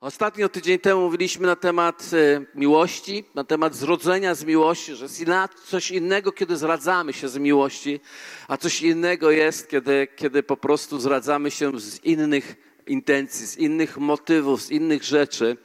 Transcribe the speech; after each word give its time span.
Ostatnio 0.00 0.48
tydzień 0.48 0.78
temu 0.78 1.00
mówiliśmy 1.00 1.46
na 1.46 1.56
temat 1.56 2.10
e, 2.12 2.44
miłości, 2.54 3.24
na 3.34 3.44
temat 3.44 3.74
zrodzenia 3.74 4.34
z 4.34 4.44
miłości, 4.44 4.94
że 4.94 5.04
jest 5.04 5.24
coś 5.66 5.90
innego, 5.90 6.32
kiedy 6.32 6.56
zradzamy 6.56 7.12
się 7.12 7.28
z 7.28 7.38
miłości, 7.38 8.00
a 8.48 8.56
coś 8.56 8.82
innego 8.82 9.30
jest, 9.30 9.68
kiedy, 9.68 10.08
kiedy 10.16 10.42
po 10.42 10.56
prostu 10.56 11.00
zradzamy 11.00 11.50
się 11.50 11.80
z 11.80 12.04
innych 12.04 12.56
intencji, 12.86 13.46
z 13.46 13.56
innych 13.56 13.98
motywów, 13.98 14.62
z 14.62 14.70
innych 14.70 15.04
rzeczy. 15.04 15.56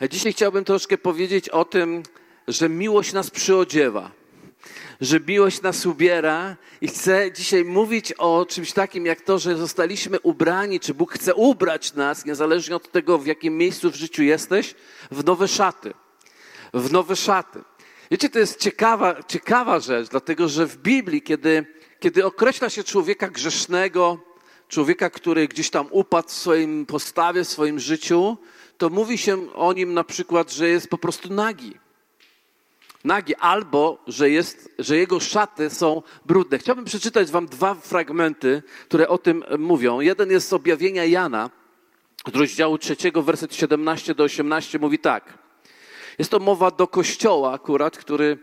A 0.00 0.08
dzisiaj 0.08 0.32
chciałbym 0.32 0.64
troszkę 0.64 0.98
powiedzieć 0.98 1.48
o 1.48 1.64
tym, 1.64 2.02
że 2.48 2.68
miłość 2.68 3.12
nas 3.12 3.30
przyodziewa 3.30 4.10
że 5.00 5.20
miłość 5.20 5.62
nas 5.62 5.86
ubiera 5.86 6.56
i 6.80 6.88
chcę 6.88 7.32
dzisiaj 7.32 7.64
mówić 7.64 8.12
o 8.12 8.46
czymś 8.46 8.72
takim 8.72 9.06
jak 9.06 9.20
to, 9.20 9.38
że 9.38 9.56
zostaliśmy 9.56 10.20
ubrani, 10.20 10.80
czy 10.80 10.94
Bóg 10.94 11.12
chce 11.12 11.34
ubrać 11.34 11.94
nas, 11.94 12.24
niezależnie 12.24 12.76
od 12.76 12.92
tego, 12.92 13.18
w 13.18 13.26
jakim 13.26 13.58
miejscu 13.58 13.90
w 13.90 13.94
życiu 13.94 14.22
jesteś, 14.22 14.74
w 15.10 15.24
nowe 15.24 15.48
szaty. 15.48 15.94
W 16.74 16.92
nowe 16.92 17.16
szaty. 17.16 17.60
Wiecie, 18.10 18.28
to 18.28 18.38
jest 18.38 18.60
ciekawa, 18.60 19.22
ciekawa 19.22 19.80
rzecz, 19.80 20.08
dlatego 20.08 20.48
że 20.48 20.66
w 20.66 20.76
Biblii, 20.76 21.22
kiedy, 21.22 21.66
kiedy 22.00 22.26
określa 22.26 22.70
się 22.70 22.84
człowieka 22.84 23.28
grzesznego, 23.28 24.18
człowieka, 24.68 25.10
który 25.10 25.48
gdzieś 25.48 25.70
tam 25.70 25.86
upadł 25.90 26.28
w 26.28 26.32
swoim 26.32 26.86
postawie, 26.86 27.44
w 27.44 27.48
swoim 27.48 27.80
życiu, 27.80 28.36
to 28.78 28.90
mówi 28.90 29.18
się 29.18 29.54
o 29.54 29.72
nim 29.72 29.94
na 29.94 30.04
przykład, 30.04 30.52
że 30.52 30.68
jest 30.68 30.88
po 30.88 30.98
prostu 30.98 31.32
nagi 31.32 31.83
nagi, 33.04 33.34
albo 33.34 33.98
że, 34.06 34.30
jest, 34.30 34.74
że 34.78 34.96
jego 34.96 35.20
szaty 35.20 35.70
są 35.70 36.02
brudne. 36.26 36.58
Chciałbym 36.58 36.84
przeczytać 36.84 37.30
wam 37.30 37.46
dwa 37.46 37.74
fragmenty, 37.74 38.62
które 38.88 39.08
o 39.08 39.18
tym 39.18 39.44
mówią. 39.58 40.00
Jeden 40.00 40.30
jest 40.30 40.48
z 40.48 40.52
objawienia 40.52 41.04
Jana, 41.04 41.50
z 42.32 42.36
rozdziału 42.36 42.78
trzeciego, 42.78 43.22
werset 43.22 43.54
17 43.54 44.14
do 44.14 44.24
18, 44.24 44.78
mówi 44.78 44.98
tak. 44.98 45.38
Jest 46.18 46.30
to 46.30 46.38
mowa 46.38 46.70
do 46.70 46.86
kościoła 46.86 47.52
akurat, 47.52 47.98
który, 47.98 48.38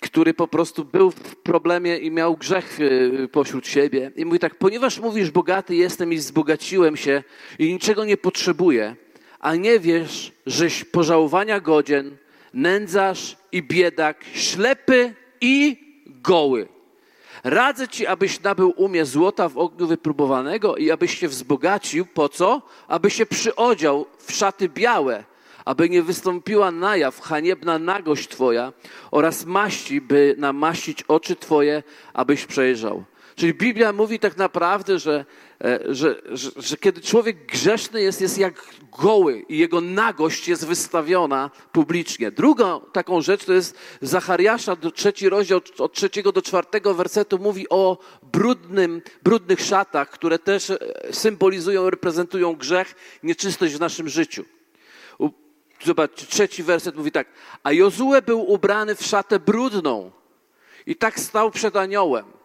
który 0.00 0.34
po 0.34 0.48
prostu 0.48 0.84
był 0.84 1.10
w 1.10 1.36
problemie 1.36 1.98
i 1.98 2.10
miał 2.10 2.36
grzech 2.36 2.80
y, 2.80 3.28
pośród 3.32 3.66
siebie. 3.66 4.12
I 4.16 4.24
mówi 4.24 4.38
tak, 4.38 4.54
ponieważ 4.54 4.98
mówisz, 4.98 5.30
bogaty 5.30 5.74
jestem 5.74 6.12
i 6.12 6.16
wzbogaciłem 6.16 6.96
się 6.96 7.22
i 7.58 7.72
niczego 7.72 8.04
nie 8.04 8.16
potrzebuję, 8.16 8.96
a 9.40 9.54
nie 9.54 9.80
wiesz, 9.80 10.32
żeś 10.46 10.84
pożałowania 10.84 11.60
godzien, 11.60 12.16
nędzarz 12.56 13.36
i 13.52 13.62
biedak, 13.62 14.24
ślepy 14.34 15.14
i 15.40 15.76
goły. 16.06 16.68
Radzę 17.44 17.88
ci, 17.88 18.06
abyś 18.06 18.40
nabył 18.40 18.74
umie 18.76 19.04
złota 19.04 19.48
w 19.48 19.58
ogniu 19.58 19.86
wypróbowanego 19.86 20.76
i 20.76 20.90
abyś 20.90 21.18
się 21.18 21.28
wzbogacił. 21.28 22.06
Po 22.06 22.28
co? 22.28 22.62
Aby 22.88 23.10
się 23.10 23.26
przyodział 23.26 24.06
w 24.18 24.32
szaty 24.32 24.68
białe, 24.68 25.24
aby 25.64 25.90
nie 25.90 26.02
wystąpiła 26.02 26.70
na 26.70 26.96
jaw 26.96 27.20
haniebna 27.20 27.78
nagość 27.78 28.28
twoja 28.28 28.72
oraz 29.10 29.44
maści, 29.44 30.00
by 30.00 30.34
namaścić 30.38 31.02
oczy 31.02 31.36
twoje, 31.36 31.82
abyś 32.12 32.46
przejrzał. 32.46 33.04
Czyli 33.36 33.54
Biblia 33.54 33.92
mówi 33.92 34.18
tak 34.18 34.36
naprawdę, 34.36 34.98
że, 34.98 35.24
e, 35.64 35.80
że, 35.88 36.22
że, 36.32 36.50
że, 36.56 36.76
kiedy 36.76 37.00
człowiek 37.00 37.46
grzeszny 37.46 38.02
jest, 38.02 38.20
jest 38.20 38.38
jak 38.38 38.64
goły 38.98 39.44
i 39.48 39.58
jego 39.58 39.80
nagość 39.80 40.48
jest 40.48 40.66
wystawiona 40.66 41.50
publicznie. 41.72 42.30
Drugą 42.30 42.80
taką 42.92 43.20
rzecz 43.20 43.44
to 43.44 43.52
jest 43.52 43.78
Zachariasza, 44.02 44.76
trzeci 44.94 45.28
rozdział 45.28 45.60
od 45.78 45.92
trzeciego 45.92 46.32
do 46.32 46.42
czwartego 46.42 46.94
wersetu 46.94 47.38
mówi 47.38 47.68
o 47.68 47.98
brudnym, 48.32 49.02
brudnych 49.22 49.60
szatach, 49.60 50.10
które 50.10 50.38
też 50.38 50.70
e, 50.70 50.78
symbolizują, 51.10 51.90
reprezentują 51.90 52.56
grzech, 52.56 52.94
nieczystość 53.22 53.74
w 53.74 53.80
naszym 53.80 54.08
życiu. 54.08 54.44
Zobaczcie, 55.84 56.26
trzeci 56.26 56.62
werset 56.62 56.96
mówi 56.96 57.12
tak. 57.12 57.28
A 57.62 57.72
Jozue 57.72 58.22
był 58.26 58.50
ubrany 58.50 58.94
w 58.94 59.02
szatę 59.02 59.40
brudną 59.40 60.10
i 60.86 60.96
tak 60.96 61.20
stał 61.20 61.50
przed 61.50 61.76
aniołem. 61.76 62.35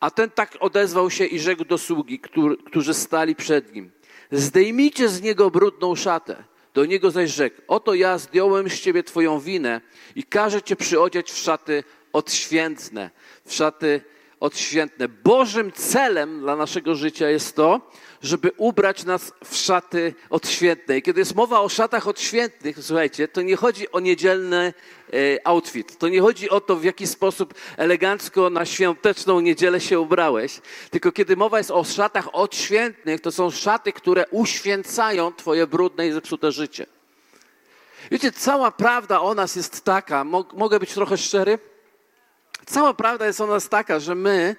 A 0.00 0.10
ten 0.10 0.30
tak 0.30 0.56
odezwał 0.60 1.10
się 1.10 1.24
i 1.24 1.38
rzekł 1.38 1.64
do 1.64 1.78
sługi, 1.78 2.20
którzy 2.66 2.94
stali 2.94 3.36
przed 3.36 3.74
nim. 3.74 3.90
Zdejmijcie 4.30 5.08
z 5.08 5.22
niego 5.22 5.50
brudną 5.50 5.94
szatę. 5.94 6.44
Do 6.74 6.84
niego 6.84 7.10
zaś 7.10 7.30
rzekł, 7.30 7.62
oto 7.68 7.94
ja 7.94 8.18
zdjąłem 8.18 8.70
z 8.70 8.80
ciebie 8.80 9.02
twoją 9.02 9.40
winę 9.40 9.80
i 10.14 10.24
każę 10.24 10.62
cię 10.62 10.76
przyodziać 10.76 11.30
w 11.30 11.38
szaty 11.38 11.84
odświętne, 12.12 13.10
w 13.44 13.54
szaty 13.54 14.00
odświętne. 14.40 15.08
Bożym 15.08 15.72
celem 15.72 16.40
dla 16.40 16.56
naszego 16.56 16.94
życia 16.94 17.30
jest 17.30 17.56
to, 17.56 17.80
żeby 18.22 18.52
ubrać 18.56 19.04
nas 19.04 19.32
w 19.44 19.56
szaty 19.56 20.14
odświętne. 20.30 20.98
I 20.98 21.02
kiedy 21.02 21.20
jest 21.20 21.34
mowa 21.34 21.60
o 21.60 21.68
szatach 21.68 22.08
odświętnych, 22.08 22.76
słuchajcie, 22.80 23.28
to 23.28 23.42
nie 23.42 23.56
chodzi 23.56 23.92
o 23.92 24.00
niedzielny 24.00 24.74
e, 25.12 25.46
outfit. 25.46 25.98
To 25.98 26.08
nie 26.08 26.20
chodzi 26.20 26.50
o 26.50 26.60
to, 26.60 26.76
w 26.76 26.84
jaki 26.84 27.06
sposób 27.06 27.54
elegancko 27.76 28.50
na 28.50 28.66
świąteczną 28.66 29.40
niedzielę 29.40 29.80
się 29.80 30.00
ubrałeś. 30.00 30.60
Tylko 30.90 31.12
kiedy 31.12 31.36
mowa 31.36 31.58
jest 31.58 31.70
o 31.70 31.84
szatach 31.84 32.34
odświętnych, 32.34 33.20
to 33.20 33.32
są 33.32 33.50
szaty, 33.50 33.92
które 33.92 34.24
uświęcają 34.30 35.32
twoje 35.32 35.66
brudne 35.66 36.08
i 36.08 36.12
zepsute 36.12 36.52
życie. 36.52 36.86
Wiecie, 38.10 38.32
cała 38.32 38.70
prawda 38.70 39.20
o 39.20 39.34
nas 39.34 39.56
jest 39.56 39.84
taka, 39.84 40.24
mogę 40.54 40.78
być 40.78 40.94
trochę 40.94 41.16
szczery? 41.16 41.58
Cała 42.66 42.94
prawda 42.94 43.26
jest 43.26 43.40
o 43.40 43.46
nas 43.46 43.68
taka, 43.68 44.00
że 44.00 44.14
my 44.14 44.56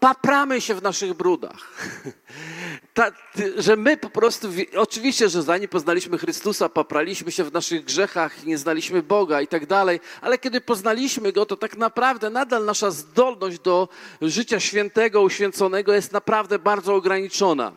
papramy 0.00 0.60
się 0.60 0.74
w 0.74 0.82
naszych 0.82 1.14
brudach. 1.14 1.68
Ta, 2.94 3.12
że 3.56 3.76
my 3.76 3.96
po 3.96 4.10
prostu, 4.10 4.48
oczywiście, 4.76 5.28
że 5.28 5.42
zanim 5.42 5.68
poznaliśmy 5.68 6.18
Chrystusa, 6.18 6.68
papraliśmy 6.68 7.32
się 7.32 7.44
w 7.44 7.52
naszych 7.52 7.84
grzechach, 7.84 8.44
nie 8.44 8.58
znaliśmy 8.58 9.02
Boga 9.02 9.40
i 9.40 9.46
tak 9.46 9.66
dalej, 9.66 10.00
ale 10.20 10.38
kiedy 10.38 10.60
poznaliśmy 10.60 11.32
Go, 11.32 11.46
to 11.46 11.56
tak 11.56 11.76
naprawdę 11.76 12.30
nadal 12.30 12.64
nasza 12.64 12.90
zdolność 12.90 13.58
do 13.58 13.88
życia 14.22 14.60
świętego, 14.60 15.22
uświęconego 15.22 15.94
jest 15.94 16.12
naprawdę 16.12 16.58
bardzo 16.58 16.94
ograniczona. 16.94 17.72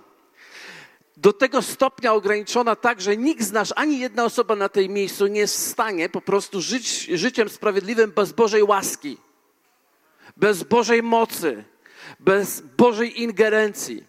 Do 1.21 1.33
tego 1.33 1.61
stopnia 1.61 2.13
ograniczona 2.13 2.75
tak, 2.75 3.01
że 3.01 3.17
nikt 3.17 3.43
z 3.43 3.51
nas, 3.51 3.73
ani 3.75 3.99
jedna 3.99 4.25
osoba 4.25 4.55
na 4.55 4.69
tej 4.69 4.89
miejscu 4.89 5.27
nie 5.27 5.39
jest 5.39 5.55
w 5.55 5.69
stanie 5.69 6.09
po 6.09 6.21
prostu 6.21 6.61
żyć 6.61 7.03
życiem 7.03 7.49
sprawiedliwym 7.49 8.11
bez 8.11 8.31
Bożej 8.31 8.63
łaski, 8.63 9.17
bez 10.37 10.63
Bożej 10.63 11.03
mocy, 11.03 11.63
bez 12.19 12.61
Bożej 12.61 13.21
ingerencji. 13.21 14.03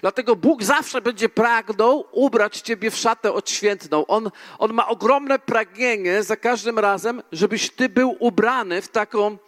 Dlatego 0.00 0.36
Bóg 0.36 0.62
zawsze 0.62 1.00
będzie 1.00 1.28
pragnął 1.28 2.04
ubrać 2.12 2.60
Ciebie 2.60 2.90
w 2.90 2.96
szatę 2.96 3.32
odświętną. 3.32 4.06
On, 4.06 4.30
on 4.58 4.72
ma 4.72 4.88
ogromne 4.88 5.38
pragnienie 5.38 6.22
za 6.22 6.36
każdym 6.36 6.78
razem, 6.78 7.22
żebyś 7.32 7.70
Ty 7.70 7.88
był 7.88 8.16
ubrany 8.18 8.82
w 8.82 8.88
taką, 8.88 9.38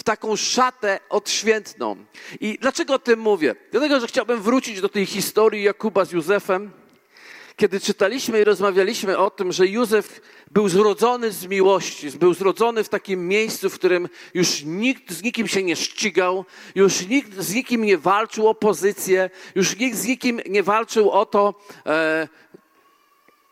w 0.00 0.02
taką 0.02 0.36
szatę 0.36 1.00
odświętną. 1.08 1.96
I 2.40 2.58
dlaczego 2.60 2.94
o 2.94 2.98
tym 2.98 3.20
mówię? 3.20 3.54
Dlatego, 3.70 4.00
że 4.00 4.06
chciałbym 4.06 4.42
wrócić 4.42 4.80
do 4.80 4.88
tej 4.88 5.06
historii 5.06 5.62
Jakuba 5.62 6.04
z 6.04 6.12
Józefem 6.12 6.70
kiedy 7.56 7.80
czytaliśmy 7.80 8.40
i 8.40 8.44
rozmawialiśmy 8.44 9.18
o 9.18 9.30
tym, 9.30 9.52
że 9.52 9.66
Józef 9.66 10.20
był 10.50 10.68
zrodzony 10.68 11.32
z 11.32 11.46
miłości, 11.46 12.10
był 12.10 12.34
zrodzony 12.34 12.84
w 12.84 12.88
takim 12.88 13.28
miejscu, 13.28 13.70
w 13.70 13.74
którym 13.74 14.08
już 14.34 14.62
nikt 14.64 15.12
z 15.12 15.22
nikim 15.22 15.48
się 15.48 15.62
nie 15.62 15.76
ścigał, 15.76 16.44
już 16.74 17.06
nikt 17.06 17.34
z 17.34 17.54
nikim 17.54 17.84
nie 17.84 17.98
walczył 17.98 18.48
o 18.48 18.54
pozycję, 18.54 19.30
już 19.54 19.76
nikt 19.76 19.96
z 19.96 20.06
nikim 20.06 20.40
nie 20.48 20.62
walczył 20.62 21.10
o 21.10 21.26
to, 21.26 21.54
e, 21.86 22.28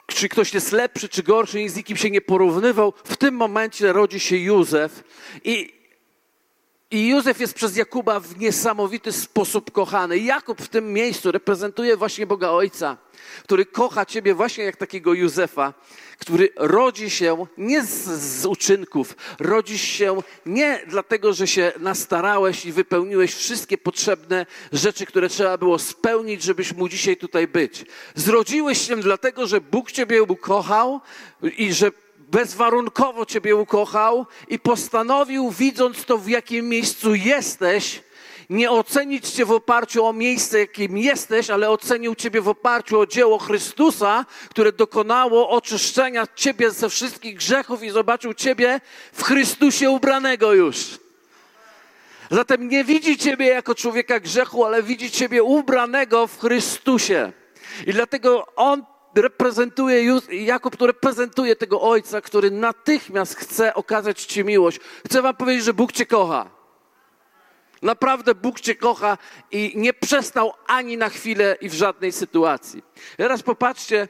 czy 0.06 0.28
ktoś 0.28 0.54
jest 0.54 0.72
lepszy, 0.72 1.08
czy 1.08 1.22
gorszy, 1.22 1.58
nikt 1.58 1.72
z 1.72 1.76
nikim 1.76 1.96
się 1.96 2.10
nie 2.10 2.20
porównywał. 2.20 2.92
W 3.04 3.16
tym 3.16 3.34
momencie 3.34 3.92
rodzi 3.92 4.20
się 4.20 4.36
Józef 4.36 5.04
i, 5.44 5.77
i 6.90 7.08
Józef 7.08 7.40
jest 7.40 7.54
przez 7.54 7.76
Jakuba 7.76 8.20
w 8.20 8.38
niesamowity 8.38 9.12
sposób 9.12 9.70
kochany. 9.70 10.18
Jakub 10.18 10.62
w 10.62 10.68
tym 10.68 10.92
miejscu 10.92 11.32
reprezentuje 11.32 11.96
właśnie 11.96 12.26
Boga 12.26 12.50
Ojca, 12.50 12.96
który 13.42 13.66
kocha 13.66 14.06
Ciebie 14.06 14.34
właśnie 14.34 14.64
jak 14.64 14.76
takiego 14.76 15.14
Józefa, 15.14 15.74
który 16.18 16.48
rodzi 16.56 17.10
się 17.10 17.46
nie 17.58 17.82
z, 17.82 18.04
z 18.20 18.46
uczynków, 18.46 19.16
rodzi 19.38 19.78
się 19.78 20.22
nie 20.46 20.80
dlatego, 20.86 21.32
że 21.32 21.46
się 21.46 21.72
nastarałeś 21.78 22.66
i 22.66 22.72
wypełniłeś 22.72 23.34
wszystkie 23.34 23.78
potrzebne 23.78 24.46
rzeczy, 24.72 25.06
które 25.06 25.28
trzeba 25.28 25.58
było 25.58 25.78
spełnić, 25.78 26.42
żebyś 26.42 26.72
mógł 26.72 26.88
dzisiaj 26.88 27.16
tutaj 27.16 27.48
być. 27.48 27.84
Zrodziłeś 28.14 28.86
się 28.86 28.96
dlatego, 28.96 29.46
że 29.46 29.60
Bóg 29.60 29.92
Ciebie 29.92 30.22
ukochał 30.22 31.00
i 31.42 31.72
że 31.72 31.90
bezwarunkowo 32.30 33.26
Ciebie 33.26 33.56
ukochał 33.56 34.26
i 34.48 34.58
postanowił, 34.58 35.50
widząc 35.50 36.04
to, 36.04 36.18
w 36.18 36.28
jakim 36.28 36.68
miejscu 36.68 37.14
jesteś, 37.14 38.02
nie 38.50 38.70
ocenić 38.70 39.28
Cię 39.30 39.44
w 39.44 39.52
oparciu 39.52 40.06
o 40.06 40.12
miejsce, 40.12 40.58
jakim 40.58 40.98
jesteś, 40.98 41.50
ale 41.50 41.70
ocenił 41.70 42.14
Ciebie 42.14 42.40
w 42.40 42.48
oparciu 42.48 43.00
o 43.00 43.06
dzieło 43.06 43.38
Chrystusa, 43.38 44.26
które 44.50 44.72
dokonało 44.72 45.50
oczyszczenia 45.50 46.26
Ciebie 46.34 46.70
ze 46.70 46.88
wszystkich 46.88 47.36
grzechów 47.36 47.82
i 47.82 47.90
zobaczył 47.90 48.34
Ciebie 48.34 48.80
w 49.12 49.22
Chrystusie 49.22 49.90
ubranego 49.90 50.52
już. 50.52 50.78
Zatem 52.30 52.68
nie 52.68 52.84
widzi 52.84 53.18
Ciebie 53.18 53.46
jako 53.46 53.74
człowieka 53.74 54.20
grzechu, 54.20 54.64
ale 54.64 54.82
widzi 54.82 55.10
Ciebie 55.10 55.42
ubranego 55.42 56.26
w 56.26 56.38
Chrystusie. 56.38 57.32
I 57.86 57.92
dlatego 57.92 58.46
On 58.56 58.84
reprezentuje, 59.22 60.20
Jakub 60.30 60.76
to 60.76 60.86
reprezentuje 60.86 61.56
tego 61.56 61.80
ojca, 61.80 62.20
który 62.20 62.50
natychmiast 62.50 63.36
chce 63.36 63.74
okazać 63.74 64.24
ci 64.24 64.44
miłość. 64.44 64.80
Chcę 65.06 65.22
wam 65.22 65.36
powiedzieć, 65.36 65.64
że 65.64 65.74
Bóg 65.74 65.92
cię 65.92 66.06
kocha. 66.06 66.58
Naprawdę 67.82 68.34
Bóg 68.34 68.60
Cię 68.60 68.74
kocha 68.74 69.18
i 69.50 69.72
nie 69.76 69.92
przestał 69.92 70.52
ani 70.66 70.96
na 70.96 71.08
chwilę 71.08 71.56
i 71.60 71.68
w 71.68 71.74
żadnej 71.74 72.12
sytuacji. 72.12 72.82
Teraz 73.16 73.42
popatrzcie, 73.42 74.08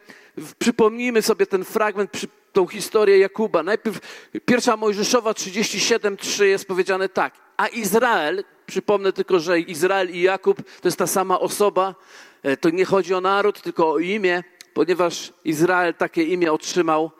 przypomnijmy 0.58 1.22
sobie 1.22 1.46
ten 1.46 1.64
fragment, 1.64 2.10
tą 2.52 2.66
historię 2.66 3.19
Jakuba. 3.19 3.62
Najpierw 3.62 4.00
pierwsza 4.46 4.76
Mojżeszowa 4.76 5.32
37:3 5.32 6.44
jest 6.44 6.69
powiedziane 6.69 7.08
tak. 7.08 7.34
A 7.56 7.66
Izrael, 7.66 8.44
przypomnę 8.66 9.12
tylko, 9.12 9.40
że 9.40 9.60
Izrael 9.60 10.10
i 10.10 10.20
Jakub 10.20 10.62
to 10.81 10.88
jest 10.88 10.99
ta 10.99 11.06
sama 11.06 11.40
osoba. 11.40 11.94
E, 12.43 12.56
to 12.56 12.70
nie 12.70 12.84
chodzi 12.84 13.14
o 13.14 13.20
naród, 13.20 13.62
tylko 13.62 13.90
o 13.90 13.99
imię, 13.99 14.44
ponieważ 14.78 15.32
Izrael 15.44 15.94
takie 15.94 16.22
imię 16.22 16.52
otrzymał 16.52 17.10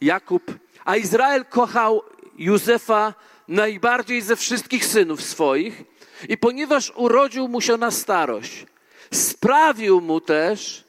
Jakub. 0.00 0.42
A 0.84 0.96
Izrael 0.96 1.44
kochał 1.44 2.02
Józefa 2.36 3.14
najbardziej 3.48 4.22
ze 4.22 4.36
wszystkich 4.36 4.86
synów 4.86 5.22
swoich 5.22 5.82
i 6.28 6.38
ponieważ 6.38 6.92
urodził 6.96 7.48
mu 7.48 7.60
się 7.60 7.76
na 7.76 7.90
starość, 7.90 8.66
sprawił 9.14 10.00
mu 10.00 10.20
też 10.20 10.84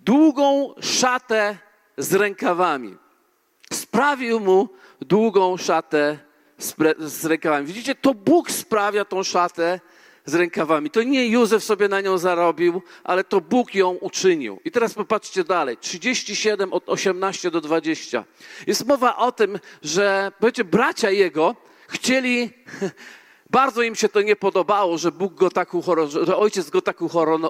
długą 0.00 0.74
szatę 0.80 1.58
z 1.98 2.14
rękawami. 2.14 2.96
Sprawił 3.72 4.40
mu 4.40 4.68
długą 5.00 5.56
szatę 5.56 6.18
z 6.98 7.24
rękawami. 7.24 7.66
Widzicie, 7.66 7.94
to 7.94 8.14
Bóg 8.14 8.50
sprawia 8.50 9.04
tą 9.04 9.22
szatę 9.22 9.80
z 10.24 10.34
rękawami. 10.34 10.90
To 10.90 11.02
nie 11.02 11.26
Józef 11.26 11.64
sobie 11.64 11.88
na 11.88 12.00
nią 12.00 12.18
zarobił, 12.18 12.82
ale 13.04 13.24
to 13.24 13.40
Bóg 13.40 13.74
ją 13.74 13.90
uczynił. 13.90 14.60
I 14.64 14.70
teraz 14.70 14.94
popatrzcie 14.94 15.44
dalej. 15.44 15.76
37 15.76 16.72
od 16.72 16.88
18 16.88 17.50
do 17.50 17.60
20. 17.60 18.24
Jest 18.66 18.86
mowa 18.86 19.16
o 19.16 19.32
tym, 19.32 19.58
że 19.82 20.32
powiecie, 20.40 20.64
bracia 20.64 21.10
jego 21.10 21.56
chcieli 21.88 22.50
Bardzo 23.50 23.82
im 23.82 23.94
się 23.94 24.08
to 24.08 24.22
nie 24.22 24.36
podobało, 24.36 24.98
że 24.98 25.12
Bóg 25.12 25.34
go 25.34 25.50
tak 25.50 25.74
uhonorował, 25.74 26.26
że 26.26 26.36
ojciec 26.36 26.70
go 26.70 26.82
tak 26.82 26.96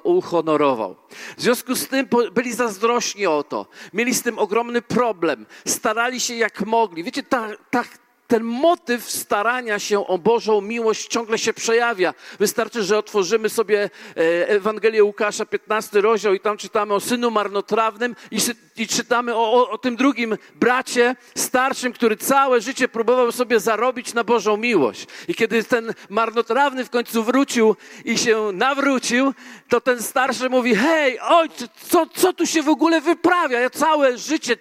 uhonorował. 0.05 0.97
W 1.37 1.43
związku 1.43 1.75
z 1.75 1.89
tym 1.89 2.09
byli 2.33 2.53
zazdrośni 2.53 3.27
o 3.27 3.43
to. 3.43 3.67
Mieli 3.93 4.15
z 4.15 4.23
tym 4.23 4.39
ogromny 4.39 4.83
problem. 4.83 5.47
Starali 5.67 6.21
się 6.21 6.35
jak 6.35 6.67
mogli. 6.67 7.05
Wiecie, 7.05 7.23
ta, 7.23 7.49
ta, 7.71 7.85
ten 8.27 8.43
motyw 8.43 9.11
starania 9.11 9.79
się 9.79 10.07
o 10.07 10.19
Bożą 10.19 10.61
miłość 10.61 11.07
ciągle 11.07 11.39
się 11.39 11.53
przejawia. 11.53 12.15
Wystarczy, 12.39 12.83
że 12.83 12.99
otworzymy 12.99 13.49
sobie 13.49 13.91
e, 14.17 14.49
Ewangelię 14.49 15.05
Łukasza, 15.05 15.47
15 15.47 16.01
rozdział 16.01 16.35
i 16.35 16.41
tam 16.41 16.57
czytamy 16.57 16.95
o 16.95 17.01
synu 17.01 17.31
marnotrawnym 17.31 18.17
i, 18.31 18.39
i 18.77 18.89
czytamy 18.89 19.35
o, 19.35 19.53
o, 19.53 19.71
o, 19.71 19.79
tym 19.79 19.97
drugim 19.97 20.37
bracie 20.55 21.17
starszym, 21.35 21.93
który 21.93 22.17
całe 22.17 22.61
życie 22.61 22.89
próbował 22.89 23.33
sobie 23.33 23.61
zarobić 23.61 24.15
na 24.15 24.25
Bożą 24.25 24.57
miłość. 24.57 25.07
I 25.29 25.35
kiedy 25.35 25.65
ten 25.65 25.95
marnotrawny 26.09 26.85
w 26.85 26.91
końcu 26.91 27.25
wrócił 27.25 27.77
i 28.05 28.19
się 28.19 28.51
nawrócił, 28.53 29.35
to 29.69 29.81
ten 29.81 30.03
starszy 30.03 30.51
mówi, 30.51 30.75
hej, 30.75 31.21
ojcze, 31.21 31.69
co, 31.89 32.07
co 32.15 32.33
tu 32.33 32.47
się 32.47 32.63
w 32.63 32.69
ogóle 32.69 33.01
wyprawia? 33.01 33.61
Ja 33.61 33.71
całe 33.71 34.19
życie 34.19 34.57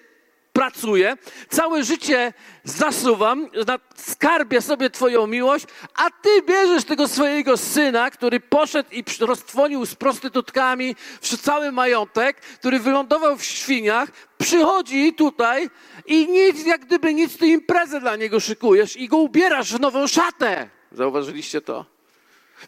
pracuję, 0.54 1.18
całe 1.50 1.84
życie 1.84 2.34
zasuwam, 2.64 3.50
skarbię 3.96 4.62
sobie 4.62 4.90
Twoją 4.90 5.28
miłość, 5.28 5.66
a 5.96 6.10
Ty 6.10 6.42
bierzesz 6.42 6.84
tego 6.84 7.08
swojego 7.08 7.58
syna, 7.58 8.12
który 8.12 8.40
poszedł 8.40 8.90
i 8.92 9.04
roztwonił 9.20 9.86
z 9.86 9.96
prostytutkami 9.96 10.96
cały 11.42 11.72
majątek, 11.72 12.42
który 12.42 12.80
wylądował 12.80 13.38
w 13.38 13.44
świniach, 13.44 14.10
przychodzi 14.38 15.14
tutaj 15.14 15.70
i 16.06 16.28
nic, 16.28 16.66
jak 16.66 16.86
gdyby 16.86 17.14
nic, 17.14 17.38
Ty 17.38 17.48
imprezę 17.48 18.00
dla 18.00 18.16
niego 18.16 18.40
szykujesz 18.40 18.98
i 18.98 19.08
go 19.08 19.18
ubierasz 19.18 19.74
w 19.74 19.80
nową 19.80 20.08
szatę. 20.08 20.70
Zauważyliście 20.92 21.62
to? 21.62 21.86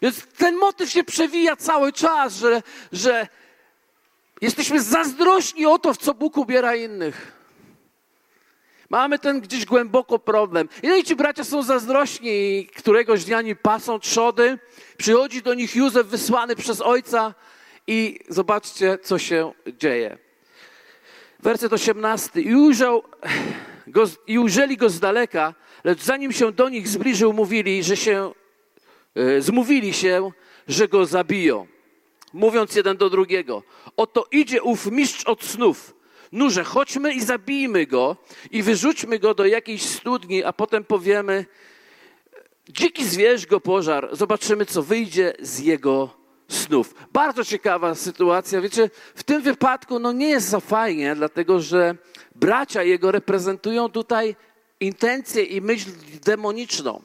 Więc 0.02 0.26
ten 0.26 0.56
motyw 0.56 0.90
się 0.90 1.04
przewija 1.04 1.56
cały 1.56 1.92
czas, 1.92 2.36
że, 2.36 2.62
że 2.92 3.28
jesteśmy 4.40 4.82
zazdrośni 4.82 5.66
o 5.66 5.78
to, 5.78 5.94
w 5.94 5.98
co 5.98 6.14
Bóg 6.14 6.36
ubiera 6.36 6.76
innych. 6.76 7.35
Mamy 8.90 9.18
ten 9.18 9.40
gdzieś 9.40 9.64
głęboko 9.64 10.18
problem. 10.18 10.68
I 10.82 11.04
ci 11.04 11.16
bracia 11.16 11.44
są 11.44 11.62
zazdrośni 11.62 12.30
i 12.30 12.66
któregoś 12.66 13.24
dnia 13.24 13.42
nie 13.42 13.56
pasą 13.56 13.98
trzody. 13.98 14.58
Przychodzi 14.96 15.42
do 15.42 15.54
nich 15.54 15.76
Józef 15.76 16.06
wysłany 16.06 16.56
przez 16.56 16.80
ojca 16.80 17.34
i 17.86 18.18
zobaczcie, 18.28 18.98
co 19.02 19.18
się 19.18 19.52
dzieje. 19.78 20.18
Werset 21.40 21.72
18. 21.72 22.40
I, 22.40 22.54
ujrzał 22.54 23.02
go, 23.86 24.04
I 24.26 24.38
ujrzeli 24.38 24.76
go 24.76 24.90
z 24.90 25.00
daleka, 25.00 25.54
lecz 25.84 26.02
zanim 26.02 26.32
się 26.32 26.52
do 26.52 26.68
nich 26.68 26.88
zbliżył, 26.88 27.32
mówili, 27.32 27.82
że 27.82 27.96
się, 27.96 28.32
e, 29.14 29.42
zmówili 29.42 29.92
się, 29.92 30.30
że 30.68 30.88
go 30.88 31.06
zabiją. 31.06 31.66
Mówiąc 32.32 32.74
jeden 32.74 32.96
do 32.96 33.10
drugiego, 33.10 33.62
oto 33.96 34.26
idzie 34.30 34.62
ów 34.62 34.86
mistrz 34.86 35.24
od 35.24 35.44
snów 35.44 35.95
nurze, 36.32 36.64
chodźmy 36.64 37.12
i 37.12 37.20
zabijmy 37.20 37.86
go 37.86 38.16
i 38.50 38.62
wyrzućmy 38.62 39.18
go 39.18 39.34
do 39.34 39.46
jakiejś 39.46 39.82
studni, 39.82 40.44
a 40.44 40.52
potem 40.52 40.84
powiemy, 40.84 41.46
dziki 42.68 43.04
zwierz 43.04 43.46
go 43.46 43.60
pożar, 43.60 44.08
zobaczymy, 44.12 44.66
co 44.66 44.82
wyjdzie 44.82 45.32
z 45.40 45.58
jego 45.58 46.10
snów. 46.48 46.94
Bardzo 47.12 47.44
ciekawa 47.44 47.94
sytuacja. 47.94 48.60
Wiecie, 48.60 48.90
w 49.14 49.22
tym 49.22 49.42
wypadku 49.42 49.98
no 49.98 50.12
nie 50.12 50.28
jest 50.28 50.48
za 50.48 50.60
fajnie, 50.60 51.14
dlatego 51.14 51.60
że 51.60 51.94
bracia 52.34 52.82
jego 52.82 53.12
reprezentują 53.12 53.88
tutaj 53.88 54.36
intencję 54.80 55.42
i 55.42 55.60
myśl 55.60 55.90
demoniczną. 56.24 57.02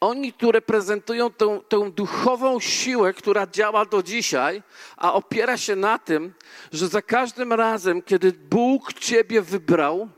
Oni 0.00 0.32
tu 0.32 0.52
reprezentują 0.52 1.30
tę 1.68 1.90
duchową 1.90 2.60
siłę, 2.60 3.12
która 3.12 3.46
działa 3.46 3.84
do 3.84 4.02
dzisiaj, 4.02 4.62
a 4.96 5.14
opiera 5.14 5.56
się 5.56 5.76
na 5.76 5.98
tym, 5.98 6.34
że 6.72 6.88
za 6.88 7.02
każdym 7.02 7.52
razem, 7.52 8.02
kiedy 8.02 8.32
Bóg 8.32 8.92
Ciebie 8.92 9.42
wybrał, 9.42 10.08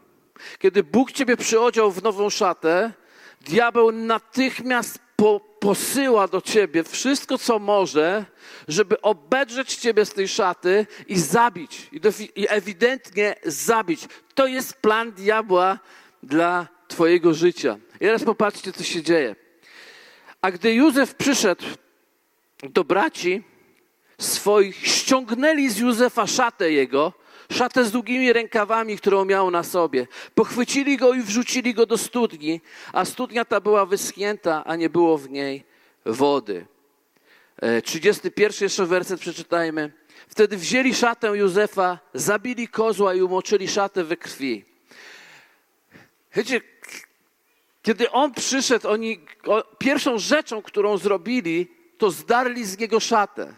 kiedy 0.59 0.83
Bóg 0.83 1.13
Ciebie 1.13 1.37
przyodział 1.37 1.91
w 1.91 2.03
nową 2.03 2.31
szatę, 2.31 2.93
diabeł 3.41 3.93
natychmiast 3.93 4.99
po, 5.17 5.41
posyła 5.61 6.29
do 6.29 6.41
Ciebie 6.41 6.85
wszystko, 6.85 7.39
co 7.39 7.59
może, 7.59 8.25
żeby 8.69 9.01
obedrzeć 9.01 9.77
Ciebie 9.77 10.05
z 10.05 10.13
tej 10.13 10.29
szaty 10.29 10.87
i 11.07 11.19
zabić. 11.19 11.91
I, 11.93 12.01
i 12.41 12.47
ewidentnie 12.49 13.35
zabić. 13.45 14.09
To 14.35 14.47
jest 14.47 14.75
plan 14.75 15.13
diabła 15.13 15.79
dla 16.23 16.69
Twojego 16.89 17.35
życia. 17.35 17.79
I 17.95 17.99
teraz 17.99 18.25
popatrzcie, 18.25 18.73
co 18.73 18.85
się 18.85 19.03
dzieje. 19.03 19.48
A 20.43 20.51
gdy 20.51 20.75
Józef 20.75 21.15
przyszedł 21.15 21.65
do 22.63 22.85
braci 22.85 23.43
swoich, 24.19 24.87
ściągnęli 24.87 25.71
z 25.71 25.79
Józefa 25.79 26.27
szatę 26.27 26.73
jego, 26.73 27.13
szatę 27.53 27.85
z 27.85 27.91
długimi 27.91 28.33
rękawami, 28.33 28.97
którą 28.97 29.25
miał 29.25 29.51
na 29.51 29.63
sobie. 29.63 30.07
Pochwycili 30.35 30.97
go 30.97 31.15
i 31.15 31.23
wrzucili 31.23 31.75
go 31.75 31.87
do 31.87 31.99
studni, 31.99 32.61
a 32.93 33.05
studnia 33.05 33.45
ta 33.45 33.61
była 33.61 33.87
wyschnięta, 33.87 34.65
a 34.65 34.77
nie 34.77 34.91
było 34.91 35.19
w 35.19 35.31
niej 35.31 35.65
wody. 36.07 36.67
31 37.85 38.59
e, 38.61 38.65
jeszcze 38.65 38.87
werset 38.87 39.21
przeczytajmy. 39.21 39.93
Wtedy 40.29 40.57
wzięli 40.57 40.95
szatę 40.95 41.29
Józefa, 41.29 41.99
zabili 42.15 42.69
kozła 42.69 43.15
i 43.15 43.23
umoczyli 43.23 43.69
szatę 43.69 44.05
we 44.05 44.17
krwi. 44.17 44.65
Wiecie, 46.35 46.61
kiedy 47.89 48.11
on 48.11 48.35
przyszedł, 48.35 48.89
oni 48.89 49.21
pierwszą 49.79 50.19
rzeczą, 50.19 50.63
którą 50.63 50.99
zrobili, 50.99 51.67
to 51.99 52.11
zdarli 52.11 52.65
z 52.65 52.79
niego 52.79 53.01
szatę. 53.01 53.55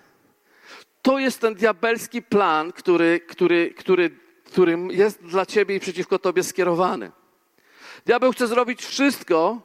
To 1.02 1.18
jest 1.18 1.40
ten 1.40 1.54
diabelski 1.54 2.22
plan, 2.22 2.72
który, 2.72 3.20
który, 3.20 3.74
który, 3.74 4.10
który 4.44 4.78
jest 4.90 5.22
dla 5.22 5.46
ciebie 5.46 5.76
i 5.76 5.80
przeciwko 5.80 6.18
tobie 6.18 6.42
skierowany. 6.42 7.12
Diabeł 8.06 8.32
chce 8.32 8.46
zrobić 8.46 8.84
wszystko, 8.84 9.60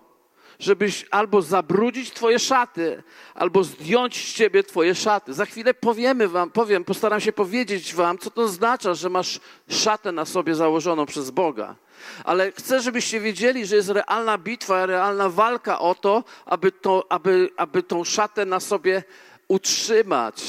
żebyś 0.60 1.06
albo 1.12 1.42
zabrudzić 1.42 2.12
twoje 2.12 2.40
szaty, 2.40 3.04
albo 3.36 3.64
zdjąć 3.64 4.30
z 4.30 4.34
ciebie 4.34 4.64
twoje 4.64 4.96
szaty. 4.96 5.34
Za 5.34 5.46
chwilę 5.46 5.74
powiemy 5.74 6.28
wam, 6.28 6.52
powiem, 6.52 6.84
postaram 6.84 7.22
się 7.22 7.34
powiedzieć 7.34 7.96
wam, 7.96 8.18
co 8.18 8.32
to 8.32 8.42
oznacza, 8.42 8.94
że 8.94 9.10
masz 9.10 9.40
szatę 9.70 10.12
na 10.12 10.26
sobie 10.26 10.56
założoną 10.56 11.06
przez 11.06 11.32
Boga. 11.32 11.76
Ale 12.24 12.52
chcę, 12.52 12.82
żebyście 12.82 13.20
wiedzieli, 13.20 13.66
że 13.66 13.76
jest 13.76 13.90
realna 13.90 14.38
bitwa, 14.38 14.86
realna 14.86 15.30
walka 15.30 15.80
o 15.80 15.96
to, 15.96 16.24
aby, 16.46 16.72
to, 16.72 17.06
aby, 17.10 17.50
aby 17.58 17.84
tą 17.84 18.04
szatę 18.04 18.46
na 18.46 18.60
sobie 18.60 19.04
utrzymać. 19.48 20.44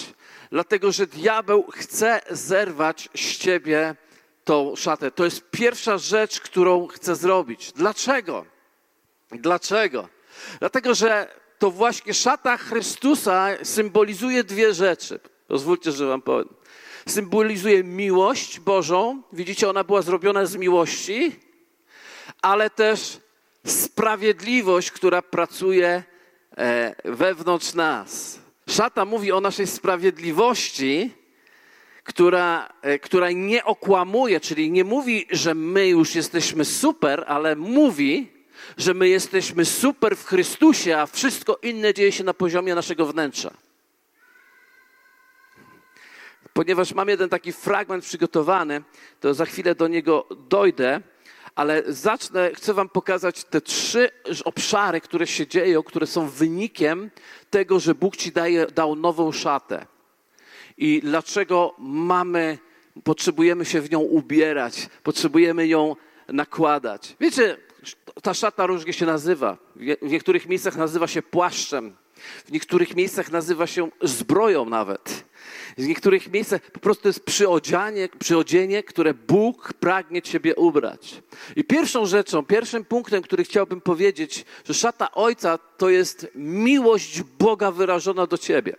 Dlatego, 0.51 0.93
że 0.93 1.07
diabeł 1.07 1.67
chce 1.71 2.21
zerwać 2.31 3.09
z 3.15 3.37
ciebie 3.37 3.95
tą 4.45 4.77
szatę. 4.77 5.11
To 5.11 5.25
jest 5.25 5.51
pierwsza 5.51 5.99
rzecz, 5.99 6.41
którą 6.41 6.87
chce 6.87 7.17
zrobić. 7.17 7.73
Dlaczego? 7.73 8.45
Dlaczego? 9.33 10.09
Dlatego, 10.59 10.95
że 10.95 11.29
to 11.59 11.71
właśnie 11.71 12.15
szata 12.15 12.57
Chrystusa 12.57 13.49
symbolizuje 13.63 14.45
dwie 14.45 14.75
rzeczy. 14.75 15.21
Pozwólcie, 15.49 15.93
że 15.93 16.07
wam 16.07 16.23
powiem. 16.23 16.49
Symbolizuje 17.09 17.85
miłość 17.85 18.61
Bożą. 18.61 19.23
Widzicie, 19.33 19.71
ona 19.71 19.85
była 19.85 20.03
zrobiona 20.03 20.47
z 20.47 20.57
miłości, 20.57 21.41
ale 22.43 22.71
też 22.71 23.21
sprawiedliwość, 23.67 24.91
która 24.91 25.23
pracuje 25.23 26.03
e, 26.57 26.95
wewnątrz 27.05 27.75
nas. 27.75 28.39
Szata 28.69 29.05
mówi 29.05 29.33
o 29.33 29.41
naszej 29.41 29.67
sprawiedliwości, 29.67 31.15
która, 32.05 32.69
e, 32.83 32.99
która 32.99 33.31
nie 33.31 33.65
okłamuje, 33.65 34.41
czyli 34.41 34.71
nie 34.71 34.85
mówi, 34.85 35.27
że 35.31 35.55
my 35.55 35.89
już 35.89 36.15
jesteśmy 36.15 36.65
super, 36.65 37.25
ale 37.27 37.57
mówi, 37.57 38.33
że 38.77 38.95
my 38.95 39.09
jesteśmy 39.09 39.65
super 39.65 40.17
w 40.17 40.25
Chrystusie, 40.25 40.99
a 40.99 41.07
wszystko 41.07 41.59
inne 41.63 41.95
dzieje 41.95 42.13
się 42.13 42.25
na 42.25 42.35
poziomie 42.35 42.75
naszego 42.75 43.07
wnętrza. 43.07 43.51
Ponieważ 46.53 46.95
mam 46.95 47.09
jeden 47.09 47.29
taki 47.29 47.53
fragment 47.53 48.05
przygotowany, 48.05 48.83
to 49.21 49.35
za 49.35 49.45
chwilę 49.45 49.75
do 49.75 49.89
niego 49.89 50.27
dojdę, 50.49 51.01
ale 51.57 51.83
zacznę, 51.87 52.51
chcę 52.55 52.75
Wam 52.75 52.89
pokazać 52.89 53.45
te 53.45 53.61
trzy 53.61 54.11
obszary, 54.45 55.01
które 55.01 55.27
się 55.27 55.47
dzieją, 55.47 55.83
które 55.83 56.07
są 56.07 56.29
wynikiem 56.29 57.11
tego, 57.51 57.81
że 57.81 57.95
Bóg 57.95 58.17
Ci 58.17 58.33
daje, 58.33 58.67
dał 58.67 58.97
nową 58.97 59.33
szatę. 59.33 59.87
I 60.79 61.01
dlaczego 61.05 61.75
mamy, 61.79 62.59
potrzebujemy 63.05 63.65
się 63.65 63.81
w 63.81 63.91
nią 63.91 64.01
ubierać, 64.01 64.89
potrzebujemy 65.03 65.67
ją 65.67 65.97
nakładać. 66.29 67.17
Wiecie, 67.21 67.57
ta 68.23 68.35
szata 68.35 68.67
różnie 68.67 68.93
się 68.93 69.07
nazywa. 69.07 69.57
W 70.03 70.11
niektórych 70.11 70.47
miejscach 70.47 70.77
nazywa 70.77 71.07
się 71.07 71.23
płaszczem, 71.23 71.97
w 72.45 72.53
niektórych 72.53 72.97
miejscach 72.97 73.31
nazywa 73.33 73.67
się 73.67 73.91
zbroją 74.03 74.65
nawet. 74.65 75.25
W 75.77 75.87
niektórych 75.87 76.33
miejscach 76.33 76.61
po 76.61 76.81
prostu 76.81 77.09
jest 77.09 77.25
przyodzianie, 77.25 78.09
przyodzienie, 78.19 78.83
które 78.83 79.15
Bóg 79.15 79.73
pragnie 79.73 80.23
Ciebie 80.23 80.55
ubrać. 80.55 81.23
I 81.57 81.65
pierwszą 81.65 82.07
rzeczą, 82.07 82.45
pierwszym 82.45 82.85
punktem, 82.85 83.23
który 83.23 83.45
chciałbym 83.45 83.81
powiedzieć, 83.81 84.45
że 84.65 84.75
szata 84.75 85.13
Ojca 85.13 85.59
to 85.59 85.89
jest 85.89 86.29
miłość 86.35 87.23
Boga 87.23 87.71
wyrażona 87.71 88.27
do 88.27 88.39
Ciebie. 88.39 88.77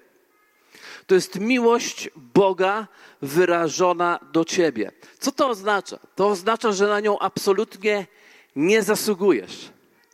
To 1.08 1.16
jest 1.16 1.40
miłość 1.40 2.10
Boga 2.16 2.88
wyrażona 3.22 4.20
do 4.34 4.46
Ciebie. 4.46 4.92
Co 5.20 5.32
to 5.32 5.50
oznacza? 5.50 6.00
To 6.16 6.28
oznacza, 6.28 6.72
że 6.72 6.88
na 6.88 7.00
nią 7.00 7.20
absolutnie 7.20 8.08
nie 8.56 8.84
zasługujesz. 8.84 9.70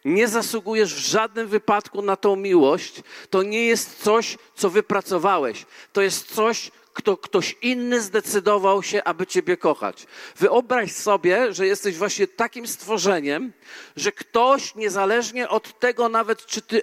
Nie 0.06 0.28
zasługujesz 0.28 0.96
w 0.96 0.98
żadnym 0.98 1.48
wypadku 1.48 2.02
na 2.02 2.16
tą 2.16 2.36
miłość. 2.36 3.02
To 3.30 3.44
nie 3.44 3.66
jest 3.66 4.04
coś, 4.04 4.38
co 4.56 4.70
wypracowałeś. 4.70 5.66
To 5.94 6.02
jest 6.02 6.36
coś, 6.36 6.72
kto 6.94 7.18
ktoś 7.18 7.56
inny 7.62 8.02
zdecydował 8.02 8.84
się, 8.84 9.04
aby 9.04 9.28
Ciebie 9.28 9.58
kochać. 9.58 10.08
Wyobraź 10.36 10.92
sobie, 10.92 11.54
że 11.54 11.68
jesteś 11.68 11.98
właśnie 11.98 12.28
takim 12.28 12.68
stworzeniem, 12.68 13.54
że 13.96 14.12
ktoś, 14.12 14.76
niezależnie 14.76 15.50
od 15.50 15.80
tego 15.80 16.10
nawet, 16.10 16.46
czy 16.46 16.62
Ty 16.62 16.82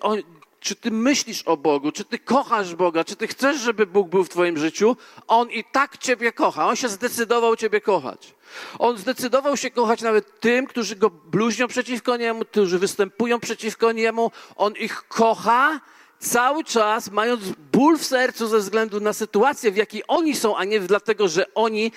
czy 0.61 0.77
ty 0.77 0.91
myślisz 0.91 1.43
o 1.43 1.57
Bogu, 1.57 1.93
czy 1.93 2.05
ty 2.05 2.19
kochasz 2.19 2.75
Boga, 2.75 3.05
czy 3.05 3.17
ty 3.17 3.27
chcesz, 3.27 3.61
żeby 3.61 3.87
Bóg 3.87 4.09
był 4.09 4.25
w 4.25 4.29
twoim 4.29 4.59
życiu, 4.59 4.97
On 5.27 5.51
i 5.51 5.65
tak 5.65 5.99
ciebie 5.99 6.33
kocha. 6.33 6.69
On 6.69 6.77
się 6.77 6.89
zdecydował 6.89 7.57
ciebie 7.57 7.81
kochać. 7.81 8.35
On 8.79 8.99
zdecydował 8.99 9.57
się 9.57 9.71
kochać 9.71 10.03
nawet 10.03 10.41
tym, 10.41 10.67
którzy 10.67 10.97
go 10.97 11.11
bluźnią 11.11 11.69
przeciwko 11.69 12.17
niemu, 12.17 12.45
którzy 12.45 12.79
występują 12.79 13.41
przeciwko 13.41 13.93
niemu. 13.93 14.31
On 14.57 14.73
ich 14.77 15.03
kocha 15.09 15.81
cały 16.19 16.65
czas, 16.65 17.11
mając 17.11 17.43
ból 17.73 17.99
w 17.99 18.05
sercu 18.05 18.49
ze 18.49 18.59
względu 18.59 19.01
na 19.01 19.13
sytuację, 19.13 19.71
w 19.71 19.77
jakiej 19.77 20.03
oni 20.09 20.37
są, 20.37 20.57
a 20.57 20.65
nie 20.65 20.81
dlatego, 20.81 21.29
że 21.29 21.55
oni 21.55 21.93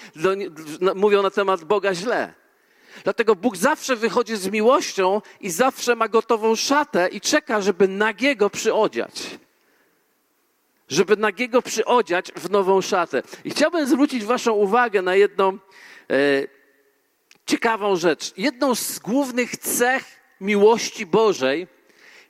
mówią 0.95 1.21
na 1.21 1.29
temat 1.29 1.63
Boga 1.63 1.95
źle. 1.95 2.42
Dlatego 3.03 3.35
Bóg 3.35 3.57
zawsze 3.57 3.95
wychodzi 3.95 4.35
z 4.35 4.47
miłością 4.47 5.21
i 5.41 5.49
zawsze 5.49 5.95
ma 5.95 6.07
gotową 6.07 6.55
szatę 6.55 7.07
i 7.07 7.21
czeka, 7.21 7.61
żeby 7.61 7.87
nagiego 7.87 8.49
przyodziać. 8.49 9.39
Żeby 10.89 11.17
nagiego 11.17 11.61
przyodziać 11.61 12.31
w 12.31 12.49
nową 12.49 12.81
szatę. 12.81 13.23
I 13.45 13.49
chciałbym 13.49 13.87
zwrócić 13.87 14.25
Waszą 14.25 14.51
uwagę 14.51 15.01
na 15.01 15.15
jedną 15.15 15.49
e, 15.49 15.57
ciekawą 17.45 17.95
rzecz. 17.95 18.33
Jedną 18.37 18.75
z 18.75 18.99
głównych 18.99 19.57
cech 19.57 20.03
miłości 20.41 21.05
Bożej, 21.05 21.67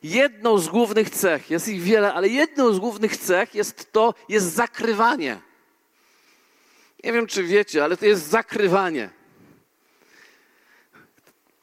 jedną 0.03 0.57
z 0.57 0.67
głównych 0.67 1.09
cech, 1.09 1.49
jest 1.49 1.67
ich 1.67 1.81
wiele, 1.81 2.13
ale 2.13 2.27
jedną 2.27 2.73
z 2.73 2.79
głównych 2.79 3.17
cech 3.17 3.55
jest 3.55 3.91
to, 3.91 4.13
jest 4.29 4.53
zakrywanie. 4.53 5.41
Nie 7.03 7.13
wiem, 7.13 7.27
czy 7.27 7.43
wiecie, 7.43 7.83
ale 7.83 7.97
to 7.97 8.05
jest 8.05 8.27
zakrywanie. 8.27 9.09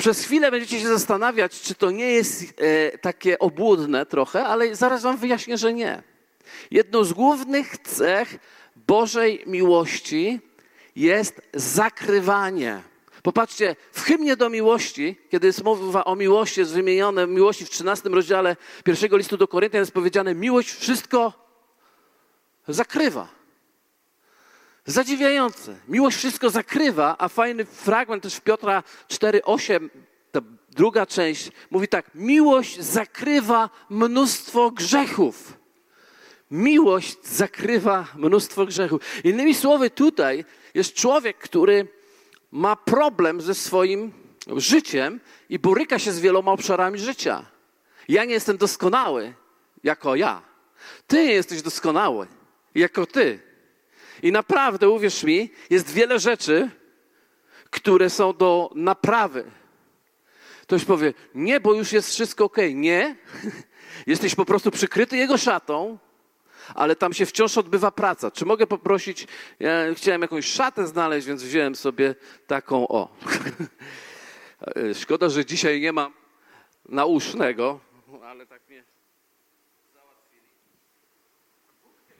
Przez 0.00 0.25
chwilę 0.25 0.50
będziecie 0.50 0.80
się 0.80 0.88
zastanawiać, 0.88 1.61
czy 1.61 1.75
to 1.75 1.90
nie 1.90 2.12
jest 2.12 2.42
e, 2.42 2.99
takie 2.99 3.38
obłudne 3.38 4.07
trochę, 4.07 4.45
ale 4.45 4.76
zaraz 4.76 5.02
wam 5.02 5.16
wyjaśnię, 5.16 5.59
że 5.59 5.73
nie. 5.73 6.02
Jedną 6.71 7.04
z 7.04 7.12
głównych 7.12 7.78
cech 7.78 8.38
Bożej 8.76 9.45
miłości 9.47 10.40
jest 10.97 11.40
zakrywanie. 11.54 12.83
Popatrzcie, 13.23 13.76
w 13.92 14.02
hymnie 14.02 14.37
do 14.37 14.50
miłości, 14.50 15.16
kiedy 15.30 15.47
jest 15.47 15.64
mowa 15.64 16.04
o 16.04 16.16
miłości, 16.16 16.61
jest 16.61 16.73
wymienione 16.73 17.26
miłości 17.26 17.64
w 17.66 17.71
13 17.71 18.09
rozdziale 18.09 18.57
pierwszego 18.85 19.16
listu 19.16 19.37
do 19.37 19.49
Koryntian, 19.49 19.80
jest 19.80 19.92
powiedziane, 19.92 20.35
miłość 20.35 20.71
wszystko 20.71 21.33
zakrywa. 22.69 23.39
Zadziwiające. 24.87 25.76
Miłość 25.88 26.16
wszystko 26.16 26.50
zakrywa, 26.50 27.16
a 27.18 27.28
fajny 27.28 27.64
fragment 27.64 28.22
też 28.22 28.34
w 28.34 28.40
Piotra 28.40 28.82
4:8, 29.08 29.88
ta 30.32 30.40
druga 30.70 31.06
część, 31.06 31.52
mówi 31.70 31.88
tak: 31.88 32.10
Miłość 32.14 32.80
zakrywa 32.80 33.70
mnóstwo 33.90 34.70
grzechów. 34.70 35.60
Miłość 36.50 37.26
zakrywa 37.26 38.06
mnóstwo 38.14 38.66
grzechów. 38.66 39.25
Innymi 39.25 39.54
słowy, 39.54 39.90
tutaj 39.90 40.44
jest 40.75 40.94
człowiek, 40.94 41.38
który 41.38 41.88
ma 42.52 42.76
problem 42.76 43.40
ze 43.40 43.54
swoim 43.54 44.12
życiem 44.56 45.20
i 45.49 45.58
boryka 45.58 45.99
się 45.99 46.12
z 46.12 46.20
wieloma 46.20 46.52
obszarami 46.52 46.99
życia. 46.99 47.44
Ja 48.08 48.25
nie 48.25 48.34
jestem 48.34 48.56
doskonały 48.56 49.34
jako 49.84 50.16
ja. 50.16 50.42
Ty 51.06 51.25
jesteś 51.25 51.62
doskonały 51.62 52.26
jako 52.75 53.06
ty. 53.06 53.50
I 54.22 54.32
naprawdę, 54.32 54.88
uwierz 54.88 55.24
mi, 55.24 55.50
jest 55.70 55.92
wiele 55.92 56.18
rzeczy, 56.18 56.70
które 57.70 58.10
są 58.10 58.32
do 58.32 58.70
naprawy. 58.74 59.50
Ktoś 60.62 60.84
powie, 60.84 61.14
nie, 61.34 61.60
bo 61.60 61.74
już 61.74 61.92
jest 61.92 62.10
wszystko 62.10 62.44
ok. 62.44 62.56
Nie, 62.74 63.16
jesteś 64.06 64.34
po 64.34 64.44
prostu 64.44 64.70
przykryty 64.70 65.16
jego 65.16 65.38
szatą, 65.38 65.98
ale 66.74 66.96
tam 66.96 67.12
się 67.12 67.26
wciąż 67.26 67.58
odbywa 67.58 67.90
praca. 67.90 68.30
Czy 68.30 68.44
mogę 68.44 68.66
poprosić? 68.66 69.26
Ja 69.60 69.94
chciałem 69.94 70.22
jakąś 70.22 70.46
szatę 70.46 70.86
znaleźć, 70.86 71.26
więc 71.26 71.42
wziąłem 71.42 71.74
sobie 71.74 72.14
taką 72.46 72.88
o. 72.88 73.08
Szkoda, 75.02 75.28
że 75.28 75.44
dzisiaj 75.44 75.80
nie 75.80 75.92
mam 75.92 76.12
nausznego, 76.88 77.80
ale 78.22 78.46
tak 78.46 78.68
mnie 78.68 78.84
załatwili. 79.94 80.42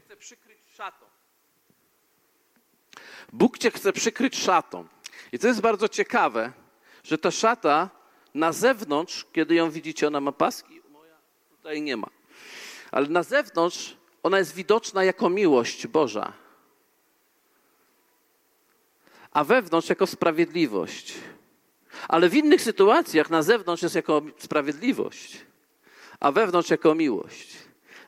Chcę 0.05 0.17
przykryć 0.17 0.59
szatą. 0.77 1.20
Bóg 3.33 3.59
cię 3.59 3.71
chce 3.71 3.93
przykryć 3.93 4.37
szatą. 4.37 4.87
I 5.33 5.39
to 5.39 5.47
jest 5.47 5.61
bardzo 5.61 5.89
ciekawe, 5.89 6.53
że 7.03 7.19
ta 7.19 7.31
szata 7.31 7.91
na 8.35 8.53
zewnątrz, 8.53 9.27
kiedy 9.33 9.55
ją 9.55 9.71
widzicie, 9.71 10.07
ona 10.07 10.21
ma 10.21 10.33
paski, 10.33 10.81
moja 10.93 11.15
tutaj 11.51 11.83
nie 11.83 11.97
ma. 11.97 12.09
Ale 12.91 13.09
na 13.09 13.23
zewnątrz 13.23 13.97
ona 14.23 14.39
jest 14.39 14.55
widoczna 14.55 15.05
jako 15.05 15.31
miłość 15.31 15.87
Boża. 15.87 16.33
A 19.33 19.45
wewnątrz 19.45 19.89
jako 19.89 20.07
sprawiedliwość. 20.07 21.15
Ale 22.09 22.29
w 22.29 22.35
innych 22.35 22.63
sytuacjach 22.63 23.31
na 23.31 23.43
zewnątrz 23.43 23.83
jest 23.83 23.95
jako 23.95 24.23
sprawiedliwość, 24.39 25.47
a 26.21 26.33
wewnątrz 26.33 26.71
jako 26.71 26.95
miłość. 26.95 27.57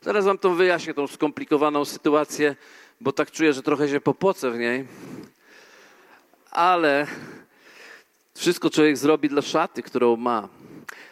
Zaraz 0.00 0.24
wam 0.24 0.38
to 0.38 0.50
wyjaśnię, 0.50 0.94
tą 0.94 1.06
skomplikowaną 1.06 1.84
sytuację 1.84 2.56
bo 3.02 3.12
tak 3.12 3.30
czuję, 3.30 3.52
że 3.52 3.62
trochę 3.62 3.88
się 3.88 4.00
popocę 4.00 4.50
w 4.50 4.58
niej. 4.58 4.86
Ale 6.50 7.06
wszystko 8.34 8.70
człowiek 8.70 8.96
zrobi 8.96 9.28
dla 9.28 9.42
szaty, 9.42 9.82
którą 9.82 10.16
ma. 10.16 10.48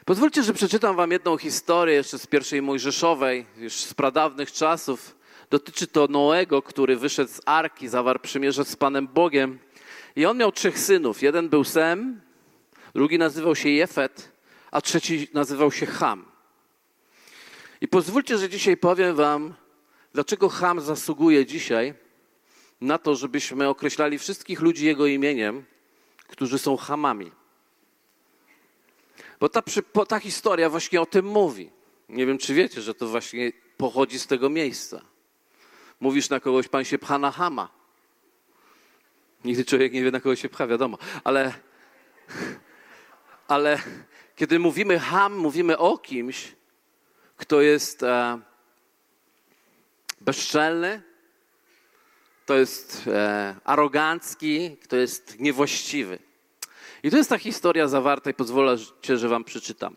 Pozwólcie, 0.04 0.42
że 0.42 0.52
przeczytam 0.52 0.97
wam 0.97 1.11
jedną 1.11 1.37
historię 1.37 1.94
jeszcze 1.94 2.18
z 2.18 2.26
pierwszej 2.26 2.62
Mojżeszowej, 2.62 3.47
już 3.56 3.73
z 3.73 3.94
pradawnych 3.94 4.52
czasów. 4.52 5.16
Dotyczy 5.50 5.87
to 5.87 6.06
Noego, 6.06 6.62
który 6.62 6.97
wyszedł 6.97 7.30
z 7.30 7.40
Arki, 7.47 7.88
zawarł 7.88 8.18
przymierze 8.18 8.64
z 8.64 8.76
Panem 8.76 9.09
Bogiem. 9.09 9.59
I 10.16 10.26
on 10.26 10.37
miał 10.37 10.52
trzech 10.52 10.78
synów. 10.78 11.23
Jeden 11.23 11.49
był 11.49 11.64
Sem, 11.64 12.20
drugi 12.94 13.18
nazywał 13.18 13.56
się 13.56 13.68
Jefet, 13.68 14.32
a 14.70 14.80
trzeci 14.80 15.28
nazywał 15.35 15.73
się 15.73 15.87
Ham. 15.87 16.25
I 17.80 17.88
pozwólcie, 17.88 18.38
że 18.38 18.49
dzisiaj 18.49 18.76
powiem 18.76 19.16
wam 19.16 19.54
Dlaczego 20.12 20.49
Ham 20.49 20.81
zasługuje 20.81 21.47
dzisiaj 21.47 21.95
na 22.81 22.99
to, 22.99 23.17
żebyśmy 23.17 23.69
określali 23.69 24.19
wszystkich 24.19 24.61
ludzi 24.61 24.87
jego 24.87 25.07
imieniem, 25.07 25.64
którzy 26.29 26.59
są 26.59 26.76
Hamami. 26.76 27.33
Bo 29.40 29.49
ta, 29.49 29.62
ta 30.09 30.19
historia 30.19 30.71
właśnie 30.71 31.00
o 31.00 31.07
tym 31.07 31.26
mówi. 31.26 31.71
Nie 32.09 32.26
wiem, 32.26 32.38
czy 32.38 32.55
wiecie, 32.55 32.83
że 32.83 32.95
to 32.95 33.07
właśnie 33.07 33.52
pochodzi 33.76 34.19
z 34.19 34.26
tego 34.26 34.50
miejsca. 34.50 35.02
Mówisz 36.00 36.31
na 36.31 36.40
kogoś, 36.40 36.69
pan 36.69 36.85
się 36.85 36.99
pcha 36.99 37.19
na 37.19 37.31
Hama. 37.31 37.69
Nigdy 39.45 39.64
człowiek 39.64 39.93
nie 39.93 40.02
wie, 40.02 40.11
na 40.11 40.21
kogo 40.21 40.37
się 40.37 40.49
pcha, 40.49 40.67
wiadomo. 40.67 40.99
Ale, 41.25 41.55
ale 43.49 43.79
kiedy 44.37 44.59
mówimy 44.59 44.99
Ham, 44.99 45.37
mówimy 45.37 45.79
o 45.79 45.99
kimś, 45.99 46.52
kto 47.37 47.61
jest 47.61 48.02
e, 48.02 48.40
bezczelny, 50.20 51.02
kto 52.44 52.54
jest 52.54 53.02
e, 53.06 53.54
arogancki, 53.64 54.76
kto 54.82 54.96
jest 54.96 55.40
niewłaściwy. 55.40 56.18
I 57.02 57.10
to 57.10 57.16
jest 57.16 57.30
ta 57.30 57.38
historia 57.38 57.88
zawarta 57.88 58.30
i 58.30 58.34
pozwolę, 58.34 58.76
że 59.16 59.28
wam 59.28 59.44
przeczytam. 59.44 59.96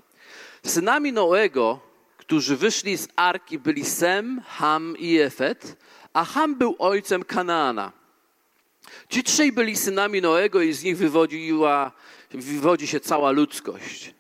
Synami 0.66 1.14
Noego, 1.14 1.80
którzy 2.18 2.58
wyszli 2.58 2.98
z 2.98 3.08
Arki, 3.16 3.60
byli 3.60 3.86
Sem, 3.86 4.42
Ham 4.48 4.98
i 4.98 5.12
Jefet, 5.12 5.78
a 6.14 6.26
Ham 6.26 6.56
był 6.56 6.76
ojcem 6.80 7.24
Kanaana. 7.24 7.92
Ci 9.10 9.24
trzej 9.24 9.52
byli 9.52 9.76
synami 9.76 10.22
Noego 10.22 10.62
i 10.62 10.74
z 10.74 10.84
nich 10.84 10.98
wywodziła, 10.98 11.92
wywodzi 12.32 12.88
się 12.88 13.00
cała 13.00 13.32
ludzkość. 13.32 14.14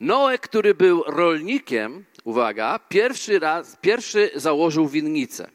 Noe, 0.00 0.38
który 0.38 0.74
był 0.74 1.02
rolnikiem, 1.06 2.04
uwaga, 2.24 2.78
pierwszy 2.78 3.38
raz, 3.38 3.76
pierwszy 3.76 4.30
założył 4.34 4.88
winnicę. 4.88 5.50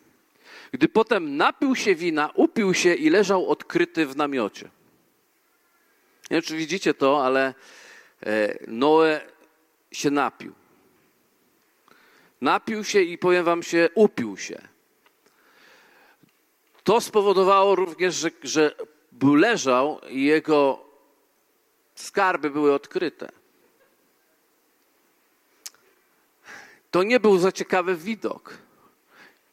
Gdy 0.71 0.87
potem 0.87 1.37
napił 1.37 1.75
się 1.75 1.95
wina, 1.95 2.29
upił 2.35 2.73
się 2.73 2.93
i 2.93 3.09
leżał 3.09 3.49
odkryty 3.49 4.05
w 4.05 4.15
namiocie. 4.15 4.65
Nie 6.31 6.35
wiem, 6.35 6.41
czy 6.41 6.57
widzicie 6.57 6.93
to, 6.93 7.25
ale 7.25 7.53
e, 8.25 8.57
Noe 8.67 9.21
się 9.91 10.11
napił. 10.11 10.53
Napił 12.41 12.83
się 12.83 13.01
i 13.01 13.17
powiem 13.17 13.45
wam 13.45 13.63
się, 13.63 13.89
upił 13.95 14.37
się. 14.37 14.61
To 16.83 17.01
spowodowało 17.01 17.75
również, 17.75 18.15
że, 18.15 18.31
że 18.43 18.75
leżał 19.35 19.99
i 20.09 20.23
jego 20.23 20.85
skarby 21.95 22.49
były 22.49 22.73
odkryte. 22.73 23.42
To 26.93 27.03
nie 27.03 27.19
był 27.19 27.37
za 27.37 27.51
ciekawy 27.51 27.95
widok. 27.95 28.57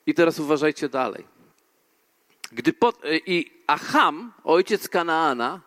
I 0.07 0.15
teraz 0.15 0.39
uważajcie 0.39 0.89
dalej. 0.89 1.25
Gdy 2.53 2.73
po, 2.73 2.93
I 3.27 3.51
Acham, 3.67 4.33
ojciec 4.45 4.89
Kanaana, 4.89 5.61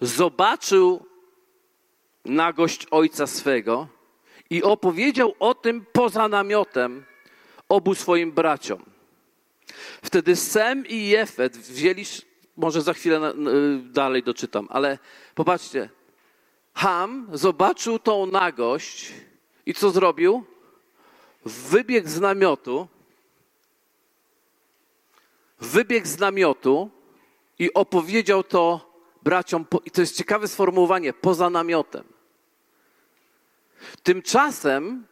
zobaczył 0.00 1.06
nagość 2.24 2.86
ojca 2.90 3.26
swego 3.26 3.88
i 4.50 4.62
opowiedział 4.62 5.34
o 5.38 5.54
tym 5.54 5.86
poza 5.92 6.28
namiotem 6.28 7.04
obu 7.68 7.94
swoim 7.94 8.32
braciom. 8.32 8.84
Wtedy 10.02 10.36
Sem 10.36 10.86
i 10.86 11.08
Jefet 11.08 11.56
wzięli, 11.56 12.04
może 12.56 12.82
za 12.82 12.92
chwilę 12.92 13.32
dalej 13.82 14.22
doczytam, 14.22 14.68
ale 14.70 14.98
popatrzcie. 15.34 15.90
Ham 16.74 17.28
zobaczył 17.32 17.98
tą 17.98 18.26
nagość 18.26 19.12
i 19.66 19.74
co 19.74 19.90
zrobił? 19.90 20.53
Wybiegł 21.44 22.08
z 22.08 22.20
namiotu, 22.20 22.88
wybiegł 25.60 26.06
z 26.06 26.18
namiotu 26.18 26.90
i 27.58 27.74
opowiedział 27.74 28.42
to 28.42 28.94
braciom, 29.22 29.66
i 29.84 29.90
to 29.90 30.00
jest 30.00 30.16
ciekawe 30.16 30.48
sformułowanie, 30.48 31.12
poza 31.12 31.50
namiotem. 31.50 32.04
Tymczasem, 34.02 35.06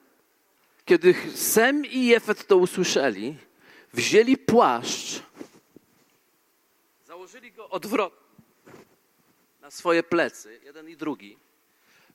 kiedy 0.84 1.14
Sem 1.34 1.86
i 1.86 2.06
Jefet 2.06 2.46
to 2.46 2.56
usłyszeli, 2.56 3.36
wzięli 3.92 4.36
płaszcz, 4.36 5.22
założyli 7.04 7.52
go 7.52 7.68
odwrotnie 7.68 8.22
na 9.60 9.70
swoje 9.70 10.02
plecy, 10.02 10.60
jeden 10.64 10.88
i 10.88 10.96
drugi, 10.96 11.38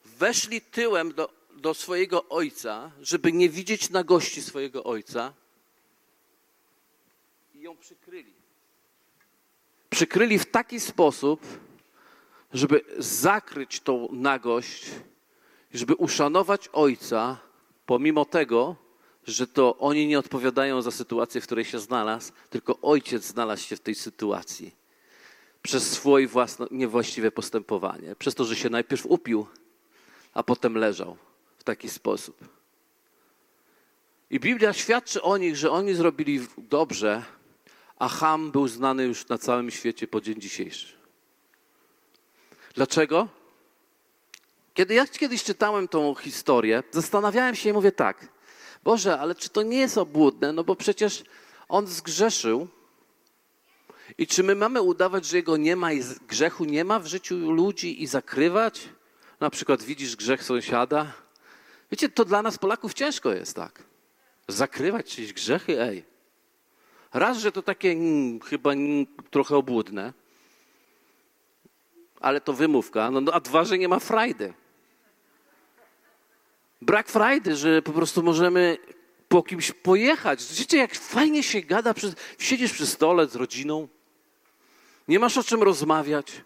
weszli 0.06 0.62
tyłem 0.62 1.14
do, 1.14 1.30
do 1.58 1.74
swojego 1.74 2.30
ojca, 2.30 2.92
żeby 3.02 3.32
nie 3.32 3.50
widzieć 3.50 3.90
nagości 3.90 4.42
swojego 4.42 4.84
ojca. 4.84 5.34
I 7.54 7.62
ją 7.62 7.78
przykryli. 7.78 8.34
Przykryli 9.90 10.40
w 10.40 10.52
taki 10.52 10.80
sposób, 10.80 11.42
żeby 12.54 12.82
zakryć 12.98 13.80
tą 13.80 14.08
nagość, 14.12 14.86
żeby 15.74 15.96
uszanować 15.96 16.70
ojca, 16.74 17.38
pomimo 17.86 18.26
tego, 18.26 18.76
że 19.28 19.48
to 19.48 19.78
oni 19.78 20.08
nie 20.08 20.20
odpowiadają 20.20 20.82
za 20.82 20.92
sytuację, 20.92 21.42
w 21.42 21.44
której 21.44 21.66
się 21.66 21.80
znalazł, 21.80 22.32
tylko 22.50 22.80
ojciec 22.82 23.26
znalazł 23.26 23.64
się 23.64 23.76
w 23.76 23.80
tej 23.80 23.96
sytuacji. 23.96 24.76
Przez 25.62 25.92
swoje 25.92 26.28
własne, 26.28 26.66
niewłaściwe 26.72 27.32
postępowanie, 27.32 28.16
przez 28.16 28.36
to, 28.36 28.46
że 28.46 28.56
się 28.56 28.70
najpierw 28.70 29.06
upił, 29.06 29.48
a 30.34 30.44
potem 30.44 30.78
leżał 30.78 31.18
taki 31.68 31.90
sposób. 31.90 32.38
I 34.30 34.40
Biblia 34.40 34.74
świadczy 34.74 35.22
o 35.22 35.38
nich, 35.38 35.56
że 35.56 35.72
oni 35.72 35.94
zrobili 35.94 36.48
dobrze, 36.58 37.24
a 38.00 38.08
Ham 38.08 38.52
był 38.52 38.68
znany 38.68 39.04
już 39.04 39.28
na 39.28 39.38
całym 39.38 39.72
świecie 39.72 40.08
po 40.08 40.22
dzień 40.22 40.42
dzisiejszy. 40.42 40.94
Dlaczego? 42.76 43.28
Kiedy 44.74 44.94
ja 44.94 45.08
kiedyś 45.08 45.44
czytałem 45.44 45.88
tą 45.88 46.16
historię, 46.16 46.84
zastanawiałem 46.92 47.56
się 47.56 47.70
i 47.70 47.74
mówię 47.74 47.92
tak, 47.92 48.28
Boże, 48.84 49.20
ale 49.20 49.36
czy 49.36 49.50
to 49.50 49.62
nie 49.64 49.80
jest 49.80 49.98
obłudne? 49.98 50.54
No 50.54 50.64
bo 50.64 50.76
przecież 50.76 51.24
on 51.70 51.88
zgrzeszył. 51.88 52.68
I 54.18 54.28
czy 54.28 54.44
my 54.44 54.56
mamy 54.56 54.82
udawać, 54.82 55.26
że 55.26 55.38
jego 55.38 55.58
nie 55.58 55.76
ma 55.76 55.94
i 55.94 56.04
grzechu 56.28 56.66
nie 56.66 56.84
ma 56.84 57.00
w 57.00 57.08
życiu 57.08 57.52
ludzi 57.52 58.04
i 58.04 58.08
zakrywać? 58.08 58.90
Na 59.40 59.50
przykład 59.50 59.84
widzisz 59.84 60.16
grzech 60.16 60.44
sąsiada. 60.44 61.27
Wiecie, 61.92 62.10
to 62.10 62.26
dla 62.26 62.42
nas 62.42 62.58
Polaków 62.58 62.94
ciężko 62.94 63.34
jest 63.34 63.56
tak. 63.56 63.84
Zakrywać 64.48 65.16
czyjeś 65.16 65.34
grzechy, 65.34 65.82
ej. 65.82 66.04
Raz, 67.14 67.38
że 67.38 67.52
to 67.52 67.62
takie 67.62 67.92
mm, 67.92 68.40
chyba 68.40 68.72
mm, 68.72 69.06
trochę 69.30 69.56
obłudne, 69.56 70.14
ale 72.20 72.42
to 72.42 72.54
wymówka, 72.54 73.12
no, 73.12 73.22
no, 73.22 73.34
a 73.34 73.40
dwa, 73.40 73.66
że 73.66 73.78
nie 73.78 73.88
ma 73.88 74.00
frajdy. 74.00 74.54
Brak 76.82 77.08
frajdy, 77.08 77.56
że 77.56 77.82
po 77.82 77.92
prostu 77.92 78.24
możemy 78.24 78.78
po 79.28 79.44
kimś 79.44 79.72
pojechać. 79.72 80.46
Wiecie, 80.60 80.78
jak 80.78 80.96
fajnie 80.96 81.44
się 81.44 81.62
gada, 81.62 81.94
przy, 81.94 82.14
siedzisz 82.40 82.74
przy 82.74 82.88
stole 82.88 83.28
z 83.28 83.36
rodziną, 83.36 83.88
nie 85.08 85.20
masz 85.20 85.38
o 85.38 85.44
czym 85.44 85.64
rozmawiać, 85.64 86.42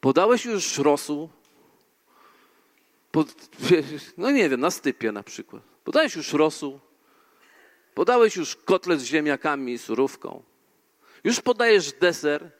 podałeś 0.00 0.44
już 0.44 0.78
rosół, 0.78 1.28
no 4.18 4.30
nie 4.30 4.48
wiem, 4.48 4.60
na 4.60 4.70
stypie 4.70 5.12
na 5.12 5.22
przykład. 5.22 5.62
Podałeś 5.84 6.14
już 6.16 6.32
rosół, 6.32 6.80
podałeś 7.94 8.36
już 8.36 8.56
kotlet 8.56 9.00
z 9.00 9.04
ziemniakami 9.04 9.72
i 9.72 9.78
surówką, 9.78 10.42
już 11.24 11.40
podajesz 11.40 11.92
deser, 11.92 12.50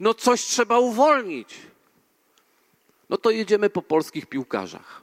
no 0.00 0.14
coś 0.14 0.40
trzeba 0.40 0.78
uwolnić. 0.78 1.56
No 3.08 3.16
to 3.16 3.30
jedziemy 3.30 3.70
po 3.70 3.82
polskich 3.82 4.26
piłkarzach. 4.26 5.02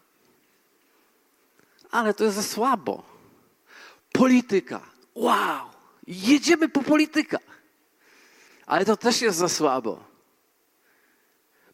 Ale 1.92 2.14
to 2.14 2.24
jest 2.24 2.36
za 2.36 2.44
słabo. 2.44 3.04
Polityka. 4.12 4.82
Wow! 5.16 5.70
Jedziemy 6.08 6.70
po 6.70 6.84
polityka. 6.84 7.38
Ale 8.66 8.86
to 8.86 8.98
też 8.98 9.22
jest 9.22 9.38
za 9.38 9.50
słabo. 9.50 10.04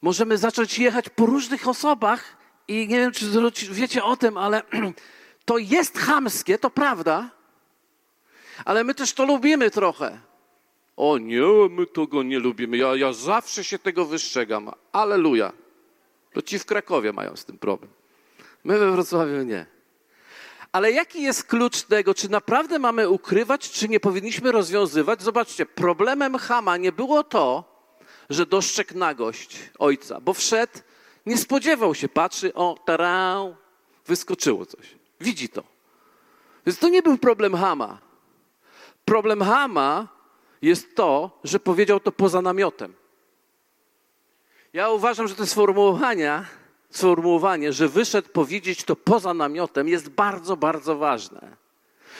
Możemy 0.01 0.37
zacząć 0.37 0.79
jechać 0.79 1.09
po 1.09 1.25
różnych 1.25 1.67
osobach 1.67 2.37
i 2.67 2.87
nie 2.87 2.97
wiem, 2.97 3.11
czy 3.11 3.25
wiecie 3.71 4.03
o 4.03 4.17
tym, 4.17 4.37
ale 4.37 4.61
to 5.45 5.57
jest 5.57 5.97
chamskie, 5.97 6.57
to 6.57 6.69
prawda, 6.69 7.29
ale 8.65 8.83
my 8.83 8.95
też 8.95 9.13
to 9.13 9.25
lubimy 9.25 9.71
trochę. 9.71 10.19
O 10.97 11.17
nie, 11.17 11.69
my 11.69 11.85
tego 11.85 12.23
nie 12.23 12.39
lubimy. 12.39 12.77
Ja, 12.77 12.95
ja 12.95 13.13
zawsze 13.13 13.63
się 13.63 13.79
tego 13.79 14.05
wystrzegam. 14.05 14.71
Aleluja. 14.91 15.51
To 16.33 16.41
ci 16.41 16.59
w 16.59 16.65
Krakowie 16.65 17.13
mają 17.13 17.35
z 17.35 17.45
tym 17.45 17.57
problem. 17.57 17.91
My 18.63 18.79
we 18.79 18.91
Wrocławiu 18.91 19.43
nie. 19.43 19.65
Ale 20.71 20.91
jaki 20.91 21.21
jest 21.21 21.43
klucz 21.43 21.81
tego, 21.81 22.13
czy 22.13 22.31
naprawdę 22.31 22.79
mamy 22.79 23.09
ukrywać, 23.09 23.71
czy 23.71 23.89
nie 23.89 23.99
powinniśmy 23.99 24.51
rozwiązywać? 24.51 25.21
Zobaczcie, 25.21 25.65
problemem 25.65 26.37
Hama 26.37 26.77
nie 26.77 26.91
było 26.91 27.23
to, 27.23 27.63
że 28.29 28.45
dostrzegł 28.45 28.97
nagość 28.97 29.57
ojca, 29.79 30.19
bo 30.21 30.33
wszedł, 30.33 30.73
nie 31.25 31.37
spodziewał 31.37 31.95
się, 31.95 32.09
patrzy, 32.09 32.53
o, 32.53 32.77
tarau, 32.85 33.55
wyskoczyło 34.05 34.65
coś. 34.65 34.95
Widzi 35.19 35.49
to. 35.49 35.63
Więc 36.65 36.79
to 36.79 36.89
nie 36.89 37.01
był 37.01 37.17
problem 37.17 37.55
Hama. 37.55 37.97
Problem 39.05 39.41
Hama 39.41 40.07
jest 40.61 40.95
to, 40.95 41.39
że 41.43 41.59
powiedział 41.59 41.99
to 41.99 42.11
poza 42.11 42.41
namiotem. 42.41 42.93
Ja 44.73 44.89
uważam, 44.89 45.27
że 45.27 45.35
to 45.35 45.45
sformułowanie, 45.45 46.45
sformułowanie, 46.89 47.73
że 47.73 47.87
wyszedł 47.87 48.29
powiedzieć 48.29 48.83
to 48.83 48.95
poza 48.95 49.33
namiotem, 49.33 49.87
jest 49.87 50.09
bardzo, 50.09 50.57
bardzo 50.57 50.97
ważne. 50.97 51.55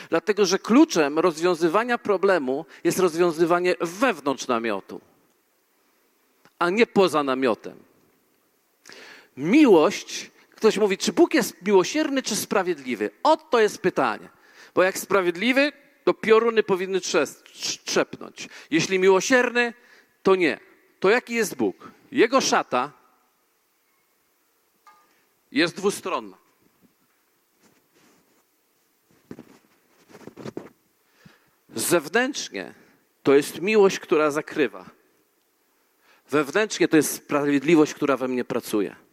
Dlatego, 0.10 0.46
że 0.46 0.60
kluczem 0.60 1.20
rozwiązywania 1.20 1.98
problemu 1.98 2.66
jest 2.84 3.00
rozwiązywanie 3.00 3.76
wewnątrz 3.82 4.48
namiotu, 4.48 5.02
a 6.60 6.70
nie 6.70 6.88
poza 6.88 7.24
namiotem. 7.24 7.78
Miłość, 9.38 10.32
ktoś 10.56 10.78
mówi, 10.78 10.98
czy 10.98 11.14
Bóg 11.14 11.34
jest 11.34 11.62
miłosierny, 11.62 12.24
czy 12.24 12.36
sprawiedliwy? 12.36 13.10
Oto 13.24 13.60
jest 13.60 13.78
pytanie. 13.78 14.30
Bo 14.76 14.84
jak 14.84 14.98
sprawiedliwy, 14.98 15.72
to 16.04 16.14
pioruny 16.14 16.64
powinny 16.64 17.00
trzepnąć. 17.86 18.50
Jeśli 18.72 19.00
miłosierny, 19.00 19.74
to 20.24 20.36
nie. 20.36 20.60
To 21.00 21.10
jaki 21.10 21.34
jest 21.34 21.56
Bóg? 21.56 21.92
Jego 22.12 22.42
szata 22.42 22.92
jest 25.52 25.76
dwustronna. 25.76 26.38
Zewnętrznie 31.76 32.74
to 33.24 33.36
jest 33.36 33.62
miłość, 33.62 34.00
która 34.00 34.32
zakrywa. 34.32 34.90
Wewnętrznie 36.30 36.88
to 36.88 36.98
jest 36.98 37.14
sprawiedliwość, 37.14 37.94
która 37.94 38.18
we 38.18 38.28
mnie 38.28 38.46
pracuje. 38.46 39.05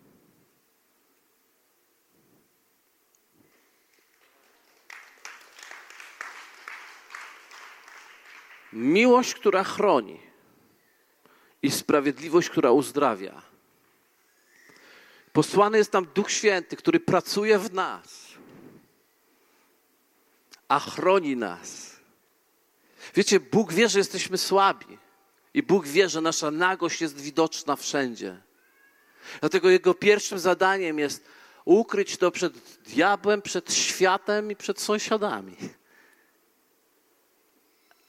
Miłość, 8.72 9.34
która 9.34 9.64
chroni 9.64 10.20
i 11.62 11.70
sprawiedliwość, 11.70 12.50
która 12.50 12.70
uzdrawia. 12.70 13.42
Posłany 15.32 15.78
jest 15.78 15.90
tam 15.90 16.06
Duch 16.14 16.30
Święty, 16.30 16.76
który 16.76 17.00
pracuje 17.00 17.58
w 17.58 17.72
nas, 17.72 18.28
a 20.68 20.80
chroni 20.80 21.36
nas. 21.36 21.96
Wiecie, 23.14 23.40
Bóg 23.40 23.72
wie, 23.72 23.88
że 23.88 23.98
jesteśmy 23.98 24.38
słabi 24.38 24.98
i 25.54 25.62
Bóg 25.62 25.86
wie, 25.86 26.08
że 26.08 26.20
nasza 26.20 26.50
nagość 26.50 27.00
jest 27.00 27.20
widoczna 27.20 27.76
wszędzie. 27.76 28.40
Dlatego 29.40 29.70
Jego 29.70 29.94
pierwszym 29.94 30.38
zadaniem 30.38 30.98
jest 30.98 31.24
ukryć 31.64 32.16
to 32.16 32.30
przed 32.30 32.58
diabłem, 32.86 33.42
przed 33.42 33.74
światem 33.74 34.50
i 34.50 34.56
przed 34.56 34.80
sąsiadami. 34.80 35.56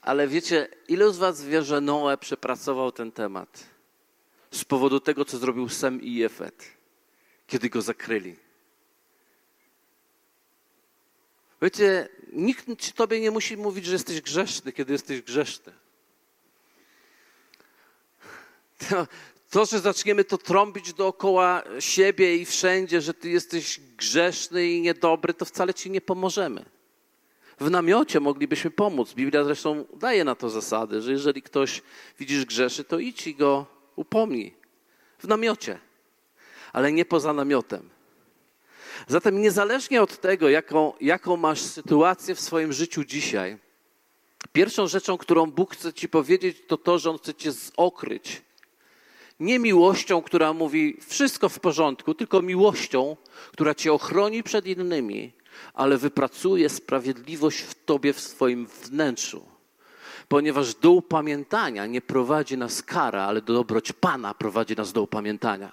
Ale 0.03 0.27
wiecie, 0.27 0.67
ilu 0.87 1.13
z 1.13 1.17
was 1.17 1.45
wie, 1.45 1.63
że 1.63 1.81
Noe 1.81 2.17
przepracował 2.17 2.91
ten 2.91 3.11
temat 3.11 3.63
z 4.51 4.65
powodu 4.65 4.99
tego, 4.99 5.25
co 5.25 5.37
zrobił 5.37 5.69
Sem 5.69 6.01
i 6.01 6.13
Jefet, 6.13 6.65
kiedy 7.47 7.69
go 7.69 7.81
zakryli? 7.81 8.35
Wiecie, 11.61 12.09
nikt 12.33 12.79
ci 12.79 12.93
tobie 12.93 13.19
nie 13.19 13.31
musi 13.31 13.57
mówić, 13.57 13.85
że 13.85 13.93
jesteś 13.93 14.21
grzeszny, 14.21 14.71
kiedy 14.71 14.93
jesteś 14.93 15.21
grzeszny. 15.21 15.73
To, 18.89 19.07
to, 19.49 19.65
że 19.65 19.79
zaczniemy 19.79 20.23
to 20.23 20.37
trąbić 20.37 20.93
dookoła 20.93 21.63
siebie 21.79 22.37
i 22.37 22.45
wszędzie, 22.45 23.01
że 23.01 23.13
ty 23.13 23.29
jesteś 23.29 23.79
grzeszny 23.97 24.67
i 24.67 24.81
niedobry, 24.81 25.33
to 25.33 25.45
wcale 25.45 25.73
ci 25.73 25.91
nie 25.91 26.01
pomożemy. 26.01 26.65
W 27.59 27.69
namiocie 27.69 28.19
moglibyśmy 28.19 28.71
pomóc. 28.71 29.13
Biblia 29.13 29.43
zresztą 29.43 29.85
daje 29.93 30.23
na 30.23 30.35
to 30.35 30.49
zasady, 30.49 31.01
że 31.01 31.11
jeżeli 31.11 31.41
ktoś 31.41 31.81
widzisz 32.19 32.45
grzeszy, 32.45 32.83
to 32.83 32.99
idź 32.99 33.27
i 33.27 33.35
go 33.35 33.65
upomnij. 33.95 34.53
W 35.19 35.27
namiocie, 35.27 35.79
ale 36.73 36.91
nie 36.91 37.05
poza 37.05 37.33
namiotem. 37.33 37.89
Zatem 39.07 39.41
niezależnie 39.41 40.01
od 40.01 40.21
tego, 40.21 40.49
jaką, 40.49 40.93
jaką 41.01 41.37
masz 41.37 41.61
sytuację 41.61 42.35
w 42.35 42.39
swoim 42.39 42.73
życiu 42.73 43.03
dzisiaj, 43.03 43.57
pierwszą 44.53 44.87
rzeczą, 44.87 45.17
którą 45.17 45.45
Bóg 45.45 45.73
chce 45.73 45.93
ci 45.93 46.09
powiedzieć, 46.09 46.57
to 46.67 46.77
to, 46.77 46.99
że 46.99 47.09
On 47.09 47.17
chce 47.17 47.33
cię 47.33 47.51
zokryć. 47.51 48.41
Nie 49.39 49.59
miłością, 49.59 50.21
która 50.21 50.53
mówi 50.53 50.97
wszystko 51.07 51.49
w 51.49 51.59
porządku, 51.59 52.13
tylko 52.13 52.41
miłością, 52.41 53.17
która 53.51 53.75
cię 53.75 53.93
ochroni 53.93 54.43
przed 54.43 54.65
innymi, 54.65 55.33
ale 55.73 55.97
wypracuje 55.97 56.69
sprawiedliwość 56.69 57.59
w 57.61 57.85
tobie, 57.85 58.13
w 58.13 58.19
swoim 58.19 58.67
wnętrzu. 58.67 59.45
Ponieważ 60.27 60.75
do 60.75 60.91
upamiętania 60.91 61.85
nie 61.85 62.01
prowadzi 62.01 62.57
nas 62.57 62.83
kara, 62.83 63.23
ale 63.23 63.41
do 63.41 63.53
dobroć 63.53 63.91
Pana 63.91 64.33
prowadzi 64.33 64.75
nas 64.75 64.93
do 64.93 65.01
upamiętania. 65.01 65.71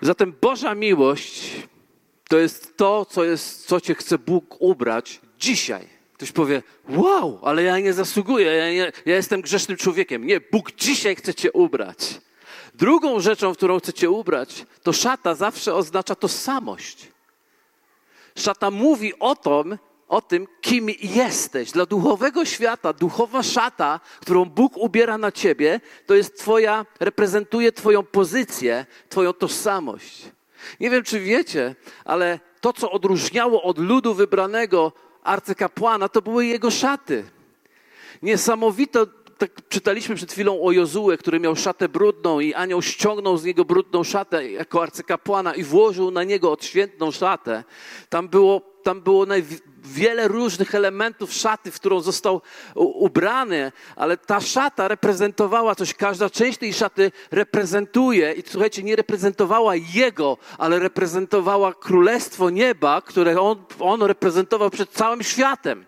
Zatem 0.00 0.34
Boża 0.40 0.74
miłość 0.74 1.68
to 2.28 2.38
jest 2.38 2.76
to, 2.76 3.04
co, 3.04 3.24
jest, 3.24 3.66
co 3.66 3.80
Cię 3.80 3.94
chce 3.94 4.18
Bóg 4.18 4.56
ubrać 4.60 5.20
dzisiaj. 5.38 5.88
Ktoś 6.14 6.32
powie, 6.32 6.62
wow, 6.88 7.38
ale 7.42 7.62
ja 7.62 7.78
nie 7.78 7.92
zasługuję, 7.92 8.46
ja, 8.46 8.72
nie, 8.72 8.92
ja 9.06 9.16
jestem 9.16 9.40
grzesznym 9.40 9.76
człowiekiem. 9.76 10.26
Nie, 10.26 10.40
Bóg 10.40 10.72
dzisiaj 10.72 11.16
chce 11.16 11.34
Cię 11.34 11.52
ubrać. 11.52 12.20
Drugą 12.78 13.20
rzeczą, 13.20 13.54
w 13.54 13.56
którą 13.56 13.78
chcecie 13.78 14.10
ubrać, 14.10 14.66
to 14.82 14.92
szata 14.92 15.34
zawsze 15.34 15.74
oznacza 15.74 16.14
tożsamość. 16.14 17.08
Szata 18.36 18.70
mówi 18.70 19.18
o 19.18 19.36
tym, 19.36 19.78
o 20.08 20.20
tym, 20.20 20.46
kim 20.60 20.88
jesteś. 21.02 21.72
Dla 21.72 21.86
duchowego 21.86 22.44
świata, 22.44 22.92
duchowa 22.92 23.42
szata, 23.42 24.00
którą 24.20 24.44
Bóg 24.44 24.76
ubiera 24.76 25.18
na 25.18 25.32
ciebie, 25.32 25.80
to 26.06 26.14
jest 26.14 26.38
twoja, 26.38 26.86
reprezentuje 27.00 27.72
twoją 27.72 28.02
pozycję, 28.02 28.86
twoją 29.08 29.32
tożsamość. 29.32 30.22
Nie 30.80 30.90
wiem, 30.90 31.04
czy 31.04 31.20
wiecie, 31.20 31.74
ale 32.04 32.40
to, 32.60 32.72
co 32.72 32.90
odróżniało 32.90 33.62
od 33.62 33.78
ludu 33.78 34.14
wybranego 34.14 34.92
arcykapłana, 35.22 36.08
to 36.08 36.22
były 36.22 36.46
jego 36.46 36.70
szaty. 36.70 37.24
Niesamowito 38.22 39.06
tak 39.38 39.68
czytaliśmy 39.68 40.14
przed 40.14 40.32
chwilą 40.32 40.62
o 40.62 40.72
Jozue, 40.72 41.16
który 41.18 41.40
miał 41.40 41.56
szatę 41.56 41.88
brudną 41.88 42.40
i 42.40 42.54
anioł 42.54 42.82
ściągnął 42.82 43.36
z 43.36 43.44
niego 43.44 43.64
brudną 43.64 44.04
szatę 44.04 44.50
jako 44.50 44.82
arcykapłana 44.82 45.54
i 45.54 45.62
włożył 45.62 46.10
na 46.10 46.24
niego 46.24 46.52
odświętną 46.52 47.10
szatę. 47.10 47.64
Tam 48.08 48.28
było, 48.28 48.60
tam 48.82 49.00
było 49.00 49.26
wiele 49.84 50.28
różnych 50.28 50.74
elementów 50.74 51.32
szaty, 51.32 51.70
w 51.70 51.74
którą 51.74 52.00
został 52.00 52.42
ubrany, 52.74 53.72
ale 53.96 54.16
ta 54.16 54.40
szata 54.40 54.88
reprezentowała 54.88 55.74
coś. 55.74 55.94
Każda 55.94 56.30
część 56.30 56.58
tej 56.58 56.74
szaty 56.74 57.12
reprezentuje 57.30 58.32
i 58.32 58.42
słuchajcie, 58.46 58.82
nie 58.82 58.96
reprezentowała 58.96 59.74
jego, 59.76 60.36
ale 60.58 60.78
reprezentowała 60.78 61.74
królestwo 61.74 62.50
nieba, 62.50 63.02
które 63.02 63.40
on, 63.40 63.64
on 63.80 64.02
reprezentował 64.02 64.70
przed 64.70 64.90
całym 64.90 65.22
światem. 65.22 65.87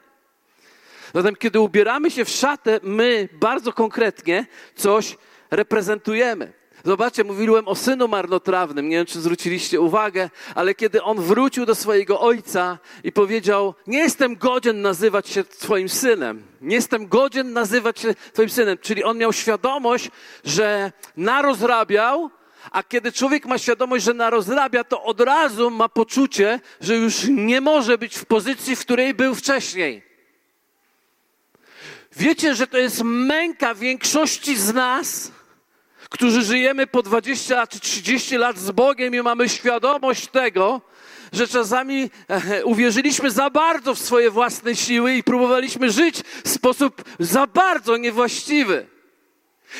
Zatem, 1.14 1.36
kiedy 1.36 1.60
ubieramy 1.60 2.10
się 2.10 2.24
w 2.24 2.30
szatę, 2.30 2.80
my 2.82 3.28
bardzo 3.32 3.72
konkretnie 3.72 4.46
coś 4.76 5.16
reprezentujemy. 5.50 6.52
Zobaczcie, 6.84 7.24
mówiłem 7.24 7.68
o 7.68 7.74
synu 7.74 8.08
marnotrawnym, 8.08 8.88
nie 8.88 8.96
wiem, 8.96 9.06
czy 9.06 9.20
zwróciliście 9.20 9.80
uwagę, 9.80 10.30
ale 10.54 10.74
kiedy 10.74 11.02
on 11.02 11.20
wrócił 11.20 11.66
do 11.66 11.74
swojego 11.74 12.20
ojca 12.20 12.78
i 13.04 13.12
powiedział: 13.12 13.74
Nie 13.86 13.98
jestem 13.98 14.36
godzien 14.36 14.82
nazywać 14.82 15.28
się 15.28 15.44
Twoim 15.44 15.88
synem, 15.88 16.42
nie 16.60 16.76
jestem 16.76 17.08
godzien 17.08 17.52
nazywać 17.52 18.00
się 18.00 18.14
Twoim 18.32 18.50
synem, 18.50 18.78
czyli 18.78 19.04
on 19.04 19.18
miał 19.18 19.32
świadomość, 19.32 20.10
że 20.44 20.92
narozrabiał, 21.16 22.30
a 22.70 22.82
kiedy 22.82 23.12
człowiek 23.12 23.46
ma 23.46 23.58
świadomość, 23.58 24.04
że 24.04 24.14
narozrabia, 24.14 24.84
to 24.84 25.02
od 25.02 25.20
razu 25.20 25.70
ma 25.70 25.88
poczucie, 25.88 26.60
że 26.80 26.96
już 26.96 27.24
nie 27.28 27.60
może 27.60 27.98
być 27.98 28.16
w 28.16 28.24
pozycji, 28.24 28.76
w 28.76 28.80
której 28.80 29.14
był 29.14 29.34
wcześniej. 29.34 30.09
Wiecie, 32.16 32.54
że 32.54 32.66
to 32.66 32.78
jest 32.78 33.02
męka 33.04 33.74
większości 33.74 34.56
z 34.56 34.74
nas, 34.74 35.32
którzy 36.08 36.42
żyjemy 36.42 36.86
po 36.86 37.02
20 37.02 37.66
czy 37.66 37.80
30 37.80 38.36
lat 38.36 38.58
z 38.58 38.70
Bogiem 38.70 39.14
i 39.14 39.22
mamy 39.22 39.48
świadomość 39.48 40.26
tego, 40.26 40.80
że 41.32 41.48
czasami 41.48 42.10
e, 42.28 42.64
uwierzyliśmy 42.64 43.30
za 43.30 43.50
bardzo 43.50 43.94
w 43.94 43.98
swoje 43.98 44.30
własne 44.30 44.76
siły 44.76 45.14
i 45.14 45.22
próbowaliśmy 45.22 45.90
żyć 45.90 46.22
w 46.44 46.48
sposób 46.48 47.04
za 47.18 47.46
bardzo 47.46 47.96
niewłaściwy. 47.96 48.86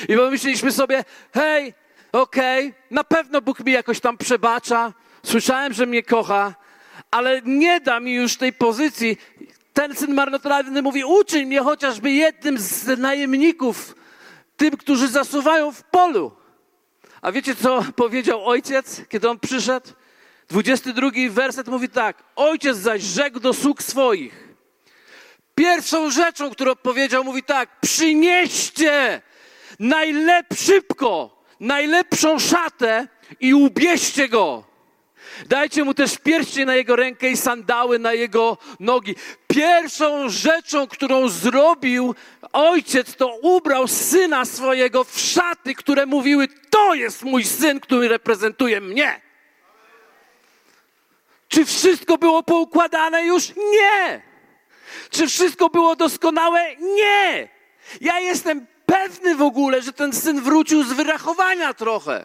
I 0.09 0.17
pomyśleliśmy 0.17 0.73
sobie, 0.73 1.05
hej, 1.35 1.75
okej, 2.13 2.67
okay, 2.67 2.83
na 2.91 3.05
pewno 3.05 3.41
Bóg 3.41 3.61
mi 3.61 3.73
jakoś 3.73 4.01
tam 4.01 4.19
przebacza, 4.19 4.93
słyszałem, 5.23 5.73
że 5.73 5.87
mnie 5.87 6.03
kocha, 6.03 6.55
ale 7.11 7.43
nie 7.45 7.81
da 7.81 8.01
mi 8.01 8.15
już 8.15 8.37
tej 8.37 8.53
pozycji 8.53 9.17
ten 9.73 9.97
syn 9.97 10.15
marnotrawny 10.15 10.83
mówi, 10.83 11.05
uczyń 11.05 11.47
mnie 11.47 11.61
chociażby 11.61 12.11
jednym 12.11 12.59
z 12.59 12.99
najemników, 12.99 13.95
tym, 14.57 14.77
którzy 14.77 15.09
zasuwają 15.09 15.73
w 15.73 15.83
polu. 15.83 16.33
A 17.23 17.33
wiecie, 17.33 17.57
co 17.57 17.85
powiedział 17.97 18.47
ojciec, 18.47 19.01
kiedy 19.09 19.31
on 19.31 19.39
przyszedł? 19.39 19.89
22 20.49 21.11
werset 21.31 21.69
mówi 21.69 21.89
tak. 21.89 22.23
Ojciec 22.37 22.77
zaś 22.77 23.03
rzekł 23.03 23.41
do 23.41 23.53
sług 23.53 23.83
swoich. 23.83 24.49
Pierwszą 25.55 26.11
rzeczą, 26.11 26.51
którą 26.51 26.77
powiedział, 26.77 27.25
mówi 27.25 27.43
tak. 27.43 27.81
Przynieście 27.81 29.23
najlepszy, 29.79 30.65
szybko, 30.65 31.43
najlepszą 31.61 32.39
szatę 32.39 33.09
i 33.41 33.55
ubieźcie 33.55 34.29
go. 34.29 34.70
Dajcie 35.47 35.85
mu 35.85 35.95
też 35.95 36.19
pierścień 36.19 36.67
na 36.67 36.75
jego 36.75 36.97
rękę 36.97 37.31
i 37.31 37.37
sandały 37.37 37.99
na 37.99 38.13
jego 38.13 38.59
nogi. 38.81 39.15
Pierwszą 39.47 40.29
rzeczą, 40.29 40.87
którą 40.87 41.29
zrobił 41.29 42.15
ojciec, 42.53 43.17
to 43.17 43.37
ubrał 43.37 43.89
syna 43.89 44.45
swojego 44.45 45.05
w 45.05 45.21
szaty, 45.21 45.75
które 45.75 46.07
mówiły: 46.07 46.49
To 46.71 46.95
jest 46.95 47.23
mój 47.23 47.45
syn, 47.45 47.81
który 47.81 48.09
reprezentuje 48.09 48.81
mnie. 48.81 49.21
Czy 51.49 51.65
wszystko 51.65 52.19
było 52.19 52.43
poukładane 52.43 53.25
już? 53.25 53.53
Nie. 53.57 54.23
Czy 55.11 55.27
wszystko 55.27 55.69
było 55.69 55.97
doskonałe? 55.97 56.77
Nie. 56.77 57.49
Ja 58.01 58.21
jestem 58.21 58.67
pewny 58.87 59.35
w 59.37 59.43
ogóle, 59.43 59.83
że 59.83 59.93
ten 59.93 60.13
syn 60.13 60.41
wrócił 60.41 60.85
z 60.85 60.93
wyrachowania 60.93 61.75
trochę. 61.75 62.25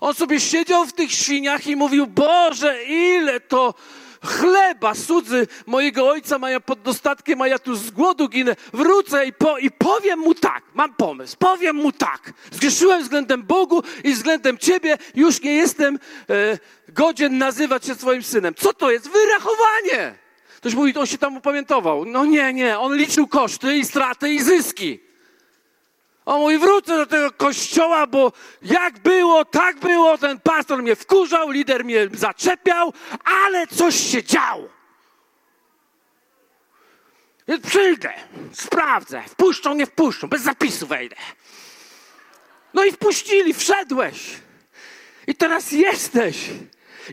On 0.00 0.14
sobie 0.14 0.40
siedział 0.40 0.86
w 0.86 0.92
tych 0.92 1.12
świniach 1.12 1.66
i 1.66 1.76
mówił: 1.76 2.06
Boże, 2.06 2.84
ile 2.84 3.40
to 3.40 3.74
chleba, 4.22 4.94
cudzy 4.94 5.46
mojego 5.66 6.08
ojca 6.08 6.38
mają 6.38 6.60
pod 6.60 6.82
dostatkiem, 6.82 7.42
a 7.42 7.48
ja 7.48 7.58
tu 7.58 7.76
z 7.76 7.90
głodu 7.90 8.28
ginę. 8.28 8.56
Wrócę 8.72 9.26
i, 9.26 9.32
po, 9.32 9.58
i 9.58 9.70
powiem 9.70 10.18
mu 10.18 10.34
tak, 10.34 10.62
mam 10.74 10.94
pomysł, 10.94 11.36
powiem 11.38 11.76
mu 11.76 11.92
tak. 11.92 12.32
Zgrzeszyłem 12.52 13.02
względem 13.02 13.42
Bogu 13.42 13.82
i 14.04 14.14
względem 14.14 14.58
Ciebie, 14.58 14.98
już 15.14 15.42
nie 15.42 15.54
jestem 15.54 15.98
e, 16.30 16.58
godzien 16.88 17.38
nazywać 17.38 17.86
się 17.86 17.94
swoim 17.94 18.22
synem. 18.22 18.54
Co 18.54 18.72
to 18.72 18.90
jest? 18.90 19.10
Wyrachowanie. 19.10 20.14
Ktoś 20.56 20.74
mówi, 20.74 20.94
on 20.94 21.06
się 21.06 21.18
tam 21.18 21.36
upamiętował. 21.36 22.04
No 22.04 22.24
nie, 22.24 22.52
nie, 22.52 22.78
on 22.78 22.96
liczył 22.96 23.26
koszty 23.26 23.76
i 23.76 23.84
straty 23.84 24.30
i 24.30 24.42
zyski. 24.42 25.07
On 26.28 26.40
mówi, 26.40 26.58
wrócę 26.58 26.96
do 26.96 27.06
tego 27.06 27.32
kościoła, 27.32 28.06
bo 28.06 28.32
jak 28.62 28.98
było, 28.98 29.44
tak 29.44 29.78
było, 29.78 30.18
ten 30.18 30.40
pastor 30.40 30.82
mnie 30.82 30.96
wkurzał, 30.96 31.50
lider 31.50 31.84
mnie 31.84 32.08
zaczepiał, 32.12 32.92
ale 33.44 33.66
coś 33.66 33.96
się 34.10 34.22
działo. 34.22 34.68
Więc 37.48 37.66
przyjdę, 37.66 38.12
sprawdzę, 38.52 39.22
wpuszczą, 39.28 39.74
nie 39.74 39.86
wpuszczą, 39.86 40.28
bez 40.28 40.42
zapisu 40.42 40.86
wejdę. 40.86 41.16
No 42.74 42.84
i 42.84 42.92
wpuścili, 42.92 43.54
wszedłeś. 43.54 44.30
I 45.26 45.34
teraz 45.34 45.72
jesteś. 45.72 46.50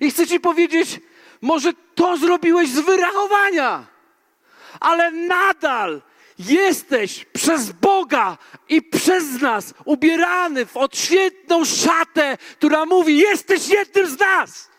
I 0.02 0.12
chcę 0.12 0.28
ci 0.28 0.40
powiedzieć, 0.40 1.00
może 1.42 1.74
to 1.96 2.18
zrobiłeś 2.18 2.70
z 2.70 2.80
wyrachowania, 2.80 3.86
ale 4.80 5.12
nadal 5.12 6.02
jesteś 6.40 7.26
przez 7.26 7.72
Boga 7.72 8.38
i 8.70 8.82
przez 8.82 9.42
nas 9.42 9.74
ubierany 9.86 10.66
w 10.66 10.78
odświetną 10.78 11.66
szatę, 11.66 12.38
która 12.58 12.86
mówi: 12.86 13.18
Jesteś 13.18 13.68
jednym 13.68 14.08
z 14.08 14.20
nas. 14.20 14.70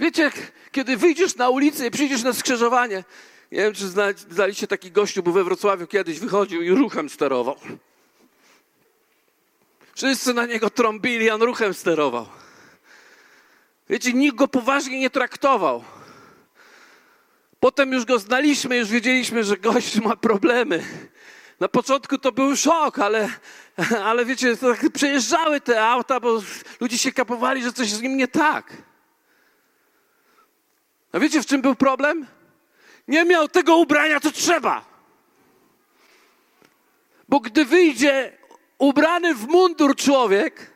Wiecie, 0.00 0.30
kiedy 0.72 0.96
wyjdziesz 0.96 1.36
na 1.36 1.48
ulicę 1.48 1.86
i 1.86 1.90
przyjdziesz 1.90 2.22
na 2.22 2.32
skrzyżowanie, 2.32 3.04
nie 3.52 3.58
wiem, 3.58 3.74
czy 3.74 3.88
znaliście 4.30 4.66
taki 4.66 4.92
gościu, 4.92 5.22
był 5.22 5.32
we 5.32 5.44
Wrocławiu 5.44 5.86
kiedyś, 5.86 6.18
wychodził 6.18 6.62
i 6.62 6.70
ruchem 6.70 7.08
sterował. 7.08 7.56
Wszyscy 9.94 10.34
na 10.34 10.46
niego 10.46 10.70
trąbili, 10.70 11.30
on 11.30 11.42
ruchem 11.42 11.74
sterował. 11.74 12.26
Wiecie, 13.88 14.12
nikt 14.12 14.36
go 14.36 14.48
poważnie 14.48 15.00
nie 15.00 15.10
traktował. 15.10 15.84
Potem 17.60 17.92
już 17.92 18.04
go 18.04 18.18
znaliśmy, 18.18 18.76
już 18.76 18.88
wiedzieliśmy, 18.88 19.44
że 19.44 19.56
gość 19.56 20.00
ma 20.00 20.16
problemy. 20.16 20.84
Na 21.60 21.68
początku 21.68 22.18
to 22.18 22.32
był 22.32 22.56
szok, 22.56 22.98
ale, 22.98 23.28
ale 24.04 24.24
wiecie, 24.24 24.56
tak 24.56 24.90
przejeżdżały 24.92 25.60
te 25.60 25.84
auta, 25.84 26.20
bo 26.20 26.42
ludzie 26.80 26.98
się 26.98 27.12
kapowali, 27.12 27.62
że 27.62 27.72
coś 27.72 27.88
z 27.88 28.02
nim 28.02 28.16
nie 28.16 28.28
tak. 28.28 28.72
A 31.12 31.18
wiecie, 31.18 31.42
w 31.42 31.46
czym 31.46 31.62
był 31.62 31.74
problem? 31.74 32.26
Nie 33.08 33.24
miał 33.24 33.48
tego 33.48 33.76
ubrania, 33.76 34.20
co 34.20 34.30
trzeba. 34.30 34.84
Bo 37.28 37.40
gdy 37.40 37.64
wyjdzie 37.64 38.38
ubrany 38.78 39.34
w 39.34 39.46
mundur 39.46 39.96
człowiek 39.96 40.70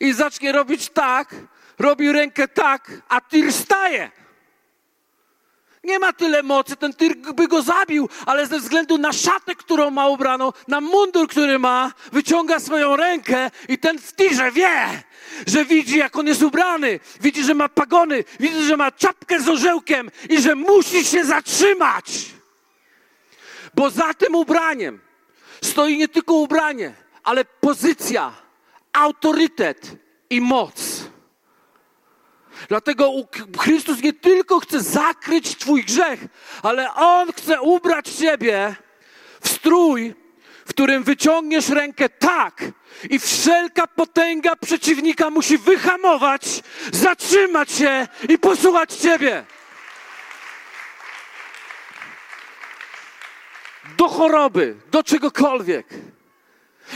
i 0.00 0.12
zacznie 0.12 0.52
robić 0.52 0.88
tak, 0.88 1.34
robi 1.78 2.12
rękę 2.12 2.48
tak, 2.48 2.90
a 3.08 3.20
tir 3.20 3.52
staje. 3.52 4.10
Nie 5.84 5.98
ma 5.98 6.12
tyle 6.12 6.42
mocy, 6.42 6.76
ten 6.76 6.94
tir 6.94 7.16
by 7.16 7.48
go 7.48 7.62
zabił, 7.62 8.08
ale 8.26 8.46
ze 8.46 8.58
względu 8.58 8.98
na 8.98 9.12
szatę, 9.12 9.54
którą 9.54 9.90
ma 9.90 10.08
ubraną, 10.08 10.52
na 10.68 10.80
mundur, 10.80 11.28
który 11.28 11.58
ma, 11.58 11.92
wyciąga 12.12 12.60
swoją 12.60 12.96
rękę 12.96 13.50
i 13.68 13.78
ten 13.78 13.98
w 13.98 14.12
tirze 14.16 14.52
wie, 14.52 15.02
że 15.46 15.64
widzi, 15.64 15.98
jak 15.98 16.16
on 16.16 16.26
jest 16.26 16.42
ubrany, 16.42 17.00
widzi, 17.20 17.44
że 17.44 17.54
ma 17.54 17.68
pagony, 17.68 18.24
widzi, 18.40 18.62
że 18.62 18.76
ma 18.76 18.92
czapkę 18.92 19.40
z 19.40 19.48
orzełkiem 19.48 20.10
i 20.30 20.42
że 20.42 20.54
musi 20.54 21.04
się 21.04 21.24
zatrzymać. 21.24 22.26
Bo 23.74 23.90
za 23.90 24.14
tym 24.14 24.34
ubraniem 24.34 25.00
stoi 25.62 25.98
nie 25.98 26.08
tylko 26.08 26.34
ubranie, 26.34 26.94
ale 27.24 27.44
pozycja, 27.44 28.32
autorytet 28.92 29.96
i 30.30 30.40
moc. 30.40 30.95
Dlatego 32.68 33.12
Chrystus 33.58 34.02
nie 34.02 34.12
tylko 34.12 34.60
chce 34.60 34.80
zakryć 34.80 35.56
Twój 35.56 35.84
grzech, 35.84 36.20
ale 36.62 36.94
On 36.94 37.32
chce 37.32 37.60
ubrać 37.60 38.08
Ciebie 38.08 38.76
w 39.40 39.48
strój, 39.48 40.14
w 40.66 40.70
którym 40.70 41.02
wyciągniesz 41.02 41.68
rękę 41.68 42.08
tak 42.08 42.62
i 43.10 43.18
wszelka 43.18 43.86
potęga 43.86 44.56
przeciwnika 44.56 45.30
musi 45.30 45.58
wyhamować, 45.58 46.62
zatrzymać 46.92 47.72
się 47.72 48.08
i 48.28 48.38
posłuchać 48.38 48.92
Ciebie. 48.92 49.44
Do 53.98 54.08
choroby, 54.08 54.76
do 54.90 55.02
czegokolwiek. 55.02 55.86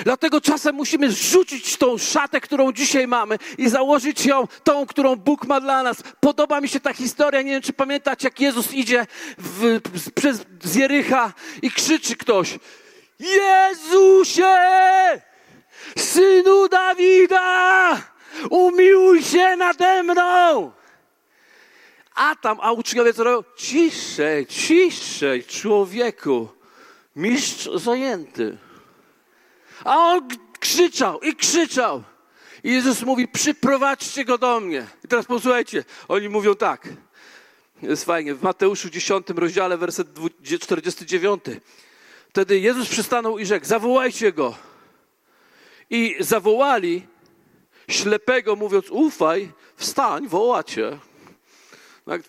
Dlatego 0.05 0.40
czasem 0.40 0.74
musimy 0.74 1.12
rzucić 1.12 1.76
tą 1.76 1.98
szatę, 1.98 2.40
którą 2.40 2.72
dzisiaj 2.72 3.07
mamy 3.07 3.38
i 3.59 3.68
założyć 3.68 4.26
ją, 4.26 4.48
tą, 4.64 4.87
którą 4.87 5.16
Bóg 5.16 5.46
ma 5.46 5.61
dla 5.61 5.83
nas. 5.83 6.03
Podoba 6.20 6.61
mi 6.61 6.68
się 6.68 6.81
ta 6.81 6.92
historia, 6.92 7.42
nie 7.42 7.50
wiem 7.50 7.62
czy 7.62 7.72
pamiętacie, 7.72 8.26
jak 8.29 8.40
Jezus 8.40 8.72
idzie 8.72 9.07
w, 9.38 9.81
przez 10.14 10.44
z 10.62 10.74
Jericha 10.74 11.33
i 11.62 11.70
krzyczy 11.70 12.16
ktoś 12.16 12.59
Jezusie, 13.20 14.57
Synu 15.98 16.68
Dawida, 16.68 18.03
umiłuj 18.50 19.22
się 19.22 19.57
nade 19.57 20.03
mną. 20.03 20.70
A 22.14 22.37
tam, 22.37 22.59
a 22.61 22.72
uczniowie 22.72 23.14
co 23.14 23.24
robią? 23.24 23.48
Ciszej, 23.57 24.46
ciszej, 24.46 25.44
człowieku, 25.44 26.48
mistrz 27.16 27.68
zajęty. 27.74 28.59
A 29.84 29.96
on 29.96 30.28
krzyczał 30.60 31.20
i 31.20 31.36
krzyczał. 31.36 32.02
I 32.64 32.72
Jezus 32.72 33.02
mówi: 33.02 33.28
Przyprowadźcie 33.28 34.24
go 34.24 34.38
do 34.38 34.60
mnie. 34.60 34.86
I 35.04 35.08
teraz 35.08 35.26
posłuchajcie, 35.26 35.84
oni 36.08 36.28
mówią 36.28 36.54
tak. 36.54 36.88
Jest 37.82 38.04
fajnie. 38.04 38.34
W 38.34 38.42
Mateuszu 38.42 38.90
10 38.90 39.26
rozdziale, 39.36 39.78
werset 39.78 40.08
49. 40.60 41.44
Wtedy 42.28 42.58
Jezus 42.58 42.88
przystanął 42.88 43.38
i 43.38 43.46
rzekł: 43.46 43.66
Zawołajcie 43.66 44.32
go. 44.32 44.54
I 45.90 46.16
zawołali 46.20 47.06
ślepego, 47.88 48.56
mówiąc: 48.56 48.90
Ufaj, 48.90 49.52
wstań, 49.76 50.28
wołacie. 50.28 50.98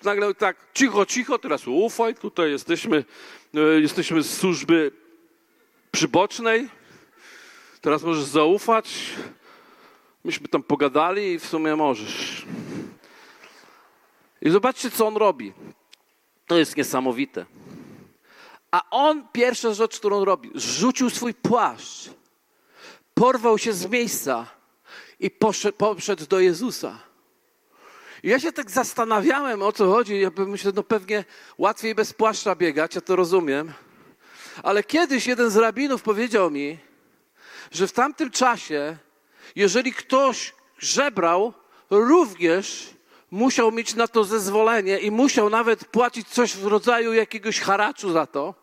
Nagle 0.03 0.33
tak, 0.33 0.57
cicho, 0.73 1.05
cicho, 1.05 1.39
teraz 1.39 1.67
ufaj, 1.67 2.15
tutaj 2.15 2.51
jesteśmy, 2.51 3.05
e, 3.53 3.59
jesteśmy 3.81 4.23
z 4.23 4.37
służby 4.37 4.91
przybocznej 5.91 6.69
Teraz 7.81 8.03
możesz 8.03 8.23
zaufać. 8.23 9.13
Myśmy 10.23 10.47
tam 10.47 10.63
pogadali 10.63 11.31
i 11.31 11.39
w 11.39 11.45
sumie 11.45 11.75
możesz. 11.75 12.45
I 14.41 14.49
zobaczcie, 14.49 14.91
co 14.91 15.07
on 15.07 15.17
robi. 15.17 15.53
To 16.47 16.57
jest 16.57 16.77
niesamowite. 16.77 17.45
A 18.71 18.81
on, 18.89 19.27
pierwsza 19.31 19.73
rzecz, 19.73 19.99
którą 19.99 20.25
robi, 20.25 20.51
rzucił 20.55 21.09
swój 21.09 21.33
płaszcz, 21.33 22.09
porwał 23.13 23.57
się 23.57 23.73
z 23.73 23.89
miejsca 23.89 24.47
i 25.19 25.31
poszedł, 25.31 25.77
poszedł 25.77 26.25
do 26.27 26.39
Jezusa. 26.39 26.99
I 28.23 28.29
ja 28.29 28.39
się 28.39 28.51
tak 28.51 28.71
zastanawiałem, 28.71 29.61
o 29.61 29.71
co 29.71 29.91
chodzi. 29.91 30.19
Ja 30.19 30.31
myślę, 30.37 30.71
no 30.75 30.83
pewnie 30.83 31.25
łatwiej 31.57 31.95
bez 31.95 32.13
płaszcza 32.13 32.55
biegać, 32.55 32.95
ja 32.95 33.01
to 33.01 33.15
rozumiem. 33.15 33.73
Ale 34.63 34.83
kiedyś 34.83 35.27
jeden 35.27 35.49
z 35.49 35.55
rabinów 35.55 36.01
powiedział 36.01 36.51
mi, 36.51 36.77
że 37.71 37.87
w 37.87 37.91
tamtym 37.91 38.31
czasie, 38.31 38.97
jeżeli 39.55 39.93
ktoś 39.93 40.53
żebrał, 40.79 41.53
również 41.89 42.89
musiał 43.31 43.71
mieć 43.71 43.95
na 43.95 44.07
to 44.07 44.23
zezwolenie 44.23 44.99
i 44.99 45.11
musiał 45.11 45.49
nawet 45.49 45.85
płacić 45.85 46.27
coś 46.27 46.55
w 46.55 46.67
rodzaju 46.67 47.13
jakiegoś 47.13 47.59
haraczu 47.59 48.11
za 48.11 48.25
to. 48.25 48.55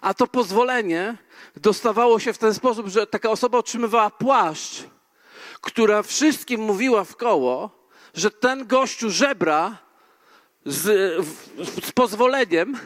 A 0.00 0.14
to 0.14 0.26
pozwolenie 0.26 1.16
dostawało 1.56 2.18
się 2.18 2.32
w 2.32 2.38
ten 2.38 2.54
sposób, 2.54 2.88
że 2.88 3.06
taka 3.06 3.30
osoba 3.30 3.58
otrzymywała 3.58 4.10
płaszcz, 4.10 4.84
która 5.60 6.02
wszystkim 6.02 6.60
mówiła 6.60 7.04
w 7.04 7.16
koło, 7.16 7.70
że 8.14 8.30
ten 8.30 8.66
gościu 8.66 9.10
żebra 9.10 9.78
z, 10.66 10.84
z 11.84 11.92
pozwoleniem 11.92 12.78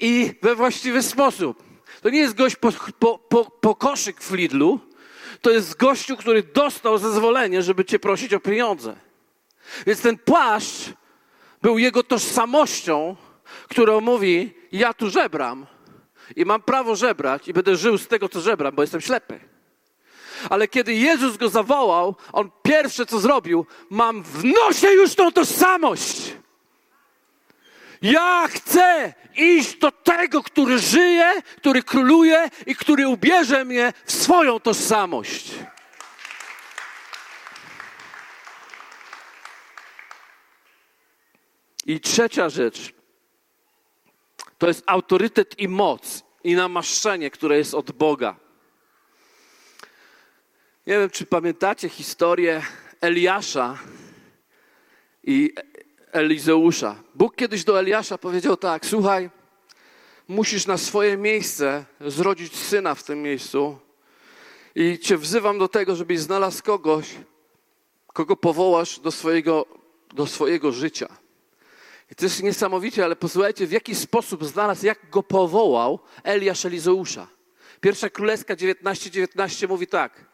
i 0.00 0.34
we 0.42 0.54
właściwy 0.54 1.02
sposób. 1.02 1.71
To 2.02 2.10
nie 2.10 2.18
jest 2.18 2.34
gość 2.34 2.56
po, 2.56 2.72
po, 2.98 3.18
po, 3.18 3.44
po 3.44 3.74
koszyk 3.74 4.22
w 4.22 4.32
Lidlu, 4.32 4.80
to 5.40 5.50
jest 5.50 5.76
gościu, 5.76 6.16
który 6.16 6.42
dostał 6.42 6.98
zezwolenie, 6.98 7.62
żeby 7.62 7.84
cię 7.84 7.98
prosić 7.98 8.34
o 8.34 8.40
pieniądze. 8.40 8.96
Więc 9.86 10.00
ten 10.00 10.18
płaszcz 10.18 10.90
był 11.62 11.78
jego 11.78 12.02
tożsamością, 12.02 13.16
którą 13.68 14.00
mówi: 14.00 14.54
Ja 14.72 14.94
tu 14.94 15.10
żebram 15.10 15.66
i 16.36 16.44
mam 16.44 16.62
prawo 16.62 16.96
żebrać 16.96 17.48
i 17.48 17.52
będę 17.52 17.76
żył 17.76 17.98
z 17.98 18.08
tego, 18.08 18.28
co 18.28 18.40
żebram, 18.40 18.74
bo 18.74 18.82
jestem 18.82 19.00
ślepy. 19.00 19.40
Ale 20.50 20.68
kiedy 20.68 20.94
Jezus 20.94 21.36
go 21.36 21.48
zawołał, 21.48 22.16
on 22.32 22.50
pierwsze 22.62 23.06
co 23.06 23.20
zrobił, 23.20 23.66
mam 23.90 24.22
w 24.22 24.44
nosie 24.44 24.88
już 24.88 25.14
tą 25.14 25.32
tożsamość. 25.32 26.32
Ja 28.02 28.48
chcę 28.48 29.14
iść 29.36 29.76
do 29.78 29.92
tego, 29.92 30.42
który 30.42 30.78
żyje, 30.78 31.42
który 31.56 31.82
króluje 31.82 32.50
i 32.66 32.76
który 32.76 33.08
ubierze 33.08 33.64
mnie 33.64 33.92
w 34.04 34.12
swoją 34.12 34.60
tożsamość. 34.60 35.50
I 41.86 42.00
trzecia 42.00 42.48
rzecz 42.48 42.92
to 44.58 44.68
jest 44.68 44.82
autorytet 44.86 45.58
i 45.58 45.68
moc 45.68 46.24
i 46.44 46.54
namaszczenie, 46.54 47.30
które 47.30 47.58
jest 47.58 47.74
od 47.74 47.92
Boga. 47.92 48.36
Nie 50.86 50.98
wiem, 50.98 51.10
czy 51.10 51.26
pamiętacie 51.26 51.88
historię 51.88 52.62
Eliasza 53.00 53.78
i 55.24 55.54
Elizeusza. 56.12 56.96
Bóg 57.14 57.36
kiedyś 57.36 57.64
do 57.64 57.78
Eliasza 57.78 58.18
powiedział 58.18 58.56
tak: 58.56 58.86
Słuchaj, 58.86 59.30
musisz 60.28 60.66
na 60.66 60.78
swoje 60.78 61.16
miejsce 61.16 61.84
zrodzić 62.00 62.56
syna 62.56 62.94
w 62.94 63.02
tym 63.02 63.22
miejscu 63.22 63.78
i 64.74 64.98
cię 64.98 65.16
wzywam 65.16 65.58
do 65.58 65.68
tego, 65.68 65.96
żebyś 65.96 66.20
znalazł 66.20 66.62
kogoś, 66.62 67.06
kogo 68.12 68.36
powołasz 68.36 69.00
do 69.00 69.12
swojego, 69.12 69.66
do 70.14 70.26
swojego 70.26 70.72
życia. 70.72 71.08
I 72.10 72.14
to 72.14 72.24
jest 72.24 72.42
niesamowicie, 72.42 73.04
ale 73.04 73.16
posłuchajcie, 73.16 73.66
w 73.66 73.72
jaki 73.72 73.94
sposób 73.94 74.44
znalazł, 74.44 74.86
jak 74.86 75.10
go 75.10 75.22
powołał 75.22 75.98
Eliasz 76.24 76.66
Elizeusza. 76.66 77.26
Pierwsza 77.80 78.10
Królewska 78.10 78.56
19:19 78.56 79.10
19 79.10 79.68
mówi 79.68 79.86
tak. 79.86 80.24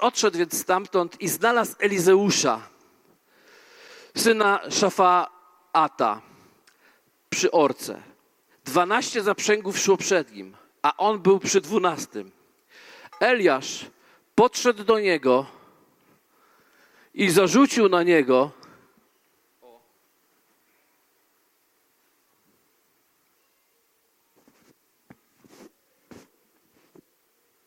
Odszedł 0.00 0.38
więc 0.38 0.60
stamtąd 0.60 1.20
i 1.20 1.28
znalazł 1.28 1.74
Elizeusza, 1.78 2.68
syna 4.16 4.60
Szafaata, 4.70 6.22
przy 7.30 7.50
orce. 7.50 8.02
Dwanaście 8.64 9.22
zaprzęgów 9.22 9.78
szło 9.78 9.96
przed 9.96 10.32
nim, 10.32 10.56
a 10.82 10.96
on 10.96 11.18
był 11.18 11.38
przy 11.38 11.60
dwunastym. 11.60 12.30
Eliasz 13.20 13.86
podszedł 14.34 14.84
do 14.84 14.98
niego 14.98 15.46
i 17.14 17.30
zarzucił 17.30 17.88
na 17.88 18.02
niego 18.02 18.50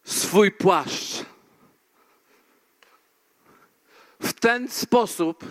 swój 0.04 0.52
płaszcz. 0.52 1.26
W 4.20 4.34
ten 4.34 4.68
sposób 4.68 5.46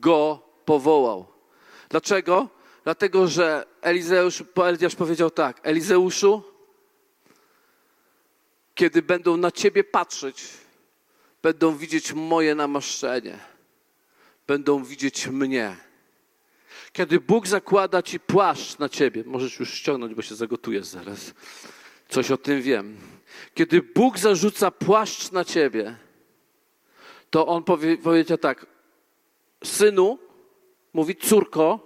go 0.00 0.42
powołał. 0.64 1.26
Dlaczego? 1.88 2.48
Dlatego, 2.84 3.26
że 3.26 3.66
Elizeusz, 3.80 4.44
Eliasz 4.56 4.94
powiedział 4.94 5.30
tak: 5.30 5.60
Elizeuszu, 5.62 6.42
kiedy 8.74 9.02
będą 9.02 9.36
na 9.36 9.50
ciebie 9.50 9.84
patrzeć, 9.84 10.44
będą 11.42 11.76
widzieć 11.76 12.12
moje 12.12 12.54
namaszczenie, 12.54 13.38
będą 14.46 14.84
widzieć 14.84 15.26
mnie. 15.26 15.76
Kiedy 16.92 17.20
Bóg 17.20 17.46
zakłada 17.46 18.02
ci 18.02 18.20
płaszcz 18.20 18.78
na 18.78 18.88
ciebie, 18.88 19.22
możesz 19.26 19.58
już 19.60 19.74
ściągnąć, 19.74 20.14
bo 20.14 20.22
się 20.22 20.34
zagotujesz 20.34 20.86
zaraz. 20.86 21.34
Coś 22.08 22.30
o 22.30 22.36
tym 22.36 22.62
wiem. 22.62 22.96
Kiedy 23.54 23.82
Bóg 23.82 24.18
zarzuca 24.18 24.70
płaszcz 24.70 25.32
na 25.32 25.44
ciebie, 25.44 25.96
to 27.30 27.46
on 27.46 27.64
powie, 27.64 27.98
powiedział 27.98 28.38
tak: 28.38 28.66
Synu, 29.68 30.18
mówi 30.92 31.16
córko, 31.16 31.80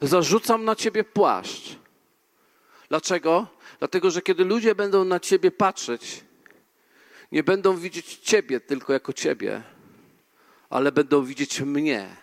zarzucam 0.00 0.64
na 0.64 0.76
ciebie 0.76 1.04
płaszcz. 1.04 1.76
Dlaczego? 2.88 3.46
Dlatego, 3.78 4.10
że 4.10 4.22
kiedy 4.22 4.44
ludzie 4.44 4.74
będą 4.74 5.04
na 5.04 5.20
ciebie 5.20 5.50
patrzeć, 5.50 6.24
nie 7.32 7.42
będą 7.42 7.76
widzieć 7.76 8.16
ciebie 8.16 8.60
tylko 8.60 8.92
jako 8.92 9.12
ciebie, 9.12 9.62
ale 10.70 10.92
będą 10.92 11.24
widzieć 11.24 11.60
mnie, 11.60 12.16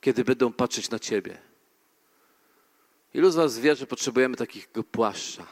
kiedy 0.00 0.24
będą 0.24 0.52
patrzeć 0.52 0.90
na 0.90 0.98
ciebie. 0.98 1.38
Ilu 3.14 3.30
z 3.30 3.34
Was 3.34 3.58
wie, 3.58 3.76
że 3.76 3.86
potrzebujemy 3.86 4.36
takiego 4.36 4.84
płaszcza? 4.84 5.46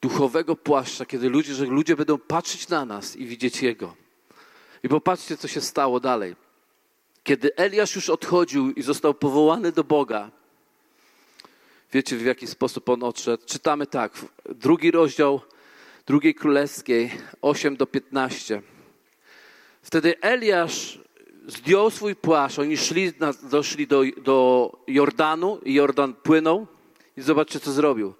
Duchowego 0.00 0.56
płaszcza, 0.56 1.06
kiedy 1.06 1.28
ludzie, 1.28 1.54
że 1.54 1.64
ludzie 1.64 1.96
będą 1.96 2.18
patrzeć 2.18 2.68
na 2.68 2.84
nas 2.84 3.16
i 3.16 3.26
widzieć 3.26 3.62
Jego. 3.62 3.96
I 4.82 4.88
popatrzcie, 4.88 5.36
co 5.36 5.48
się 5.48 5.60
stało 5.60 6.00
dalej. 6.00 6.47
Kiedy 7.24 7.56
Eliasz 7.56 7.94
już 7.94 8.10
odchodził 8.10 8.70
i 8.70 8.82
został 8.82 9.14
powołany 9.14 9.72
do 9.72 9.84
Boga, 9.84 10.30
wiecie 11.92 12.16
w 12.16 12.24
jaki 12.24 12.46
sposób 12.46 12.88
on 12.88 13.02
odszedł? 13.02 13.46
Czytamy 13.46 13.86
tak, 13.86 14.12
drugi 14.48 14.90
rozdział 14.90 15.40
drugiej 16.06 16.34
królewskiej, 16.34 17.10
8 17.42 17.76
do 17.76 17.86
15. 17.86 18.62
Wtedy 19.82 20.20
Eliasz 20.20 20.98
zdjął 21.46 21.90
swój 21.90 22.16
płaszcz, 22.16 22.58
oni 22.58 22.76
szli, 22.76 23.12
doszli 23.42 23.86
do, 23.86 24.02
do 24.22 24.72
Jordanu 24.86 25.58
i 25.64 25.74
Jordan 25.74 26.14
płynął 26.14 26.66
i 27.16 27.22
zobaczcie, 27.22 27.60
co 27.60 27.72
zrobił. 27.72 28.14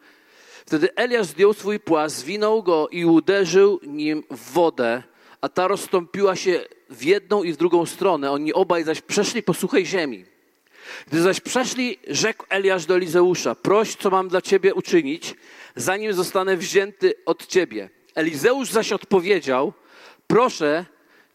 Wtedy 0.67 0.95
Eliasz 0.95 1.27
zdjął 1.27 1.53
swój 1.53 1.81
płaszcz, 1.81 2.17
zwinął 2.17 2.63
go 2.63 2.89
i 2.89 3.05
uderzył 3.05 3.81
nim 3.83 4.25
w 4.31 4.53
wodę, 4.53 5.03
a 5.41 5.49
ta 5.49 5.69
rozstąpiła 5.69 6.37
się 6.37 6.65
w 6.91 7.03
jedną 7.03 7.43
i 7.43 7.53
w 7.53 7.57
drugą 7.57 7.87
stronę. 7.87 8.31
Oni 8.31 8.53
obaj 8.53 8.85
zaś 8.85 9.01
przeszli 9.01 9.43
po 9.43 9.55
suchej 9.55 9.87
ziemi. 9.87 10.25
Gdy 11.07 11.23
zaś 11.23 11.41
przeszli, 11.41 11.99
rzekł 12.09 12.45
Eliasz 12.49 12.87
do 12.87 12.97
Elizeusza, 12.97 13.55
proś, 13.55 13.95
co 13.95 14.11
mam 14.11 14.29
dla 14.29 14.41
ciebie 14.41 14.75
uczynić, 14.75 15.35
zanim 15.77 16.13
zostanę 16.13 16.57
wzięty 16.57 17.15
od 17.27 17.47
ciebie. 17.47 17.91
Elizeusz 18.15 18.71
zaś 18.71 18.93
odpowiedział, 18.93 19.73
proszę, 20.27 20.87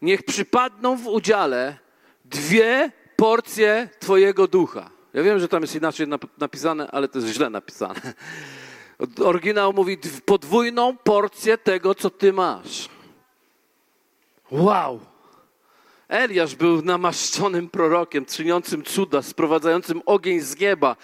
niech 0.02 0.22
przypadną 0.22 0.96
w 0.96 1.06
udziale 1.06 1.78
dwie 2.24 2.92
porcje 3.16 3.88
twojego 4.00 4.46
ducha. 4.48 4.90
Ja 5.14 5.22
wiem, 5.22 5.38
że 5.38 5.48
tam 5.48 5.62
jest 5.62 5.74
inaczej 5.74 6.06
napisane, 6.38 6.90
ale 6.90 7.08
to 7.08 7.18
jest 7.18 7.34
źle 7.34 7.50
napisane. 7.50 8.00
Oryginał 9.24 9.72
mówi 9.72 9.98
podwójną 10.24 10.96
porcję 10.96 11.58
tego, 11.58 11.94
co 11.94 12.10
ty 12.10 12.32
masz. 12.32 12.88
Wow! 14.50 15.13
Eliasz 16.08 16.54
był 16.54 16.82
namaszczonym 16.82 17.70
prorokiem, 17.70 18.26
czyniącym 18.26 18.82
cuda, 18.82 19.22
sprowadzającym 19.22 20.02
ogień 20.06 20.40
z 20.40 20.60
nieba, 20.60 20.96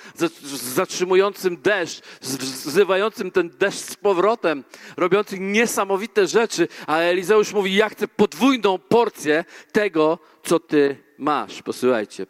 zatrzymującym 0.75 1.57
deszcz, 1.57 2.01
zrywającym 2.21 3.31
ten 3.31 3.51
deszcz 3.51 3.79
z 3.79 3.97
powrotem, 3.97 4.65
robiącym 4.97 5.53
niesamowite 5.53 6.27
rzeczy, 6.27 6.69
a 6.87 6.99
Elizeusz 6.99 7.53
mówi, 7.53 7.75
ja 7.75 7.89
chcę 7.89 8.09
podwójną 8.09 8.79
porcję 8.79 9.45
tego, 9.73 10.19
co 10.43 10.61
ty 10.61 10.97
masz. 11.19 11.63
Posłuchajcie. 11.63 12.27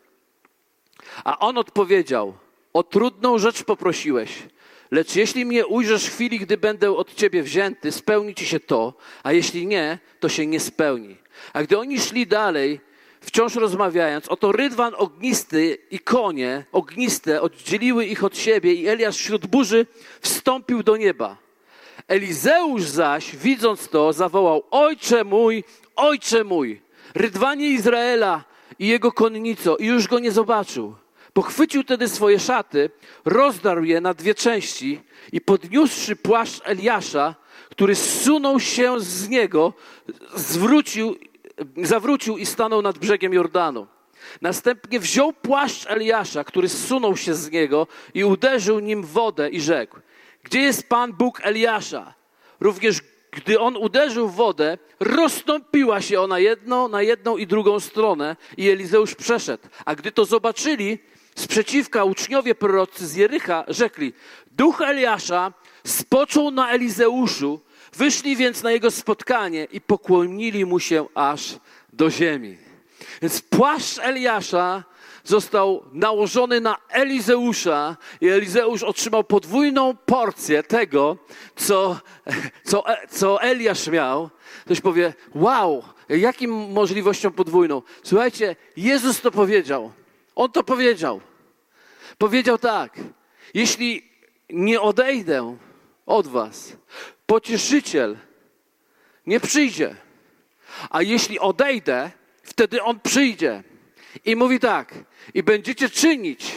A 1.25 1.39
on 1.39 1.59
odpowiedział, 1.59 2.35
o 2.73 2.83
trudną 2.83 3.39
rzecz 3.39 3.63
poprosiłeś, 3.63 4.31
Lecz 4.91 5.17
jeśli 5.17 5.45
mnie 5.45 5.67
ujrzysz 5.67 6.07
w 6.07 6.15
chwili, 6.15 6.39
gdy 6.39 6.57
będę 6.57 6.97
od 6.97 7.15
ciebie 7.15 7.43
wzięty, 7.43 7.93
spełni 7.93 8.35
ci 8.35 8.47
się 8.47 8.61
to, 8.61 8.95
a 9.23 9.33
jeśli 9.33 9.67
nie, 9.67 9.99
to 10.21 10.29
się 10.29 10.47
nie 10.47 10.61
spełni. 10.61 11.17
A 11.53 11.63
gdy 11.63 11.79
oni 11.79 12.01
szli 12.01 12.27
dalej, 12.27 12.81
wciąż 13.21 13.55
rozmawiając, 13.55 14.29
oto 14.29 14.53
rydwan 14.53 14.95
ognisty 14.97 15.79
i 15.91 15.99
konie 15.99 16.65
ogniste 16.73 17.43
oddzieliły 17.43 18.07
ich 18.07 18.25
od 18.25 18.39
siebie 18.39 18.75
i 18.75 18.89
Eliasz 18.89 19.17
wśród 19.17 19.47
burzy 19.47 19.87
wstąpił 20.21 20.83
do 20.83 20.97
nieba. 20.97 21.37
Elizeusz 22.09 22.83
zaś, 22.83 23.37
widząc 23.37 23.89
to, 23.89 24.13
zawołał: 24.13 24.63
Ojcze 24.71 25.25
mój, 25.25 25.65
ojcze 25.97 26.45
mój, 26.45 26.81
rydwanie 27.15 27.67
Izraela 27.69 28.45
i 28.79 28.87
jego 28.87 29.13
konnico, 29.13 29.77
i 29.77 29.87
już 29.87 30.09
go 30.09 30.19
nie 30.19 30.33
zobaczył. 30.33 30.95
Pochwycił 31.33 31.85
tedy 31.85 32.09
swoje 32.09 32.39
szaty, 32.39 32.91
rozdarł 33.25 33.85
je 33.85 34.01
na 34.01 34.15
dwie 34.15 34.35
części 34.35 35.01
i 35.33 35.41
podniósłszy 35.41 36.17
płaszcz 36.17 36.61
Eliasza, 36.65 37.35
który 37.71 37.95
zsunął 37.95 38.61
się 38.61 39.01
z 39.01 39.29
niego, 39.29 39.73
zwrócił, 40.35 41.17
zawrócił 41.83 42.39
i 42.39 42.47
stanął 42.47 42.83
nad 42.83 42.99
brzegiem 42.99 43.33
Jordanu. 43.33 43.87
Następnie 44.41 45.01
wziął 45.01 45.33
płaszcz 45.33 45.87
Eliasza, 45.87 46.45
który 46.45 46.69
zsunął 46.69 47.17
się 47.17 47.35
z 47.35 47.51
niego 47.51 47.87
i 48.15 48.25
uderzył 48.25 48.79
nim 48.79 49.03
w 49.03 49.11
wodę 49.11 49.51
i 49.51 49.61
rzekł: 49.61 49.99
Gdzie 50.43 50.61
jest 50.61 50.89
Pan 50.89 51.13
Bóg 51.13 51.41
Eliasza? 51.43 52.15
Również 52.61 53.01
gdy 53.33 53.61
on 53.61 53.77
uderzył 53.77 54.29
w 54.29 54.35
wodę, 54.35 54.79
rozstąpiła 55.01 56.01
się 56.01 56.21
ona 56.21 56.39
jedno, 56.39 56.89
na 56.89 57.03
jedną 57.03 57.37
i 57.37 57.47
drugą 57.47 57.81
stronę 57.81 58.37
i 58.57 58.71
Elizeusz 58.71 59.15
przeszedł. 59.15 59.69
A 59.85 59.95
gdy 59.95 60.13
to 60.13 60.25
zobaczyli, 60.25 60.99
sprzeciwka 61.35 62.05
uczniowie 62.05 62.55
prorocy 62.55 63.07
z 63.07 63.15
Jericha 63.15 63.65
rzekli, 63.69 64.13
duch 64.53 64.81
Eliasza 64.81 65.53
spoczął 65.85 66.51
na 66.51 66.71
Elizeuszu, 66.71 67.61
wyszli 67.93 68.37
więc 68.37 68.63
na 68.63 68.73
jego 68.73 68.91
spotkanie 68.91 69.65
i 69.73 69.81
pokłonili 69.81 70.65
mu 70.67 70.81
się 70.81 71.07
aż 71.15 71.57
do 71.93 72.11
ziemi. 72.11 72.59
Więc 73.23 73.41
płaszcz 73.41 73.99
Eliasza 73.99 74.85
został 75.25 75.85
nałożony 75.93 76.61
na 76.61 76.77
Elizeusza 76.89 77.97
i 78.21 78.29
Elizeusz 78.29 78.83
otrzymał 78.83 79.25
podwójną 79.25 79.97
porcję 79.97 80.63
tego, 80.63 81.17
co, 81.57 82.01
co, 82.65 82.85
co 83.11 83.43
Eliasz 83.43 83.89
miał. 83.89 84.31
Ktoś 84.65 84.81
powie, 84.81 85.15
wow, 85.35 85.85
jakim 86.09 86.51
możliwością 86.73 87.31
podwójną? 87.31 87.83
Słuchajcie, 88.03 88.57
Jezus 88.77 89.21
to 89.21 89.31
powiedział. 89.31 89.93
On 90.35 90.53
to 90.53 90.65
powiedział. 90.65 91.21
Powiedział 92.19 92.59
tak, 92.59 92.97
jeśli 93.55 94.11
nie 94.51 94.81
odejdę 94.81 95.57
od 96.07 96.27
was, 96.27 96.73
pocieszyciel 97.31 98.17
nie 99.27 99.41
przyjdzie. 99.41 99.97
A 100.91 101.03
jeśli 101.03 101.39
odejdę, 101.39 102.11
wtedy 102.43 102.83
on 102.83 103.01
przyjdzie. 103.01 103.63
I 104.25 104.37
mówi 104.37 104.61
tak, 104.61 104.95
i 105.35 105.43
będziecie 105.43 105.91
czynić 105.91 106.53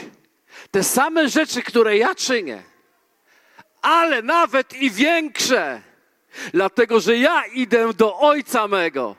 te 0.71 0.83
same 0.83 1.29
rzeczy, 1.29 1.61
które 1.61 1.97
ja 1.97 2.15
czynię, 2.15 2.63
ale 3.81 4.21
nawet 4.21 4.73
i 4.73 4.91
większe, 4.91 5.81
dlatego 6.53 6.99
że 6.99 7.17
ja 7.17 7.45
idę 7.45 7.93
do 7.93 8.19
Ojca 8.19 8.67
mego. 8.67 9.15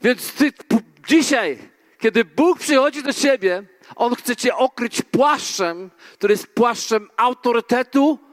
Więc 0.00 0.32
ty 0.32 0.52
dzisiaj, 1.08 1.58
kiedy 1.98 2.24
Bóg 2.24 2.58
przychodzi 2.58 3.02
do 3.02 3.12
ciebie, 3.12 3.62
On 3.96 4.14
chce 4.14 4.36
cię 4.36 4.56
okryć 4.56 5.02
płaszczem, 5.02 5.90
który 6.12 6.34
jest 6.34 6.46
płaszczem 6.46 7.10
autorytetu, 7.16 8.31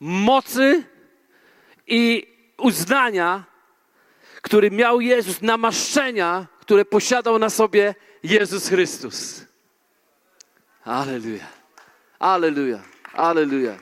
mocy 0.00 0.84
i 1.86 2.26
uznania, 2.58 3.44
który 4.42 4.70
miał 4.70 5.00
Jezus, 5.00 5.42
namaszczenia, 5.42 6.46
które 6.60 6.84
posiadał 6.84 7.38
na 7.38 7.50
sobie 7.50 7.94
Jezus 8.22 8.68
Chrystus. 8.68 9.44
Aleluja. 10.84 11.46
Aleluja. 12.18 12.82
Aleluja. 13.12 13.78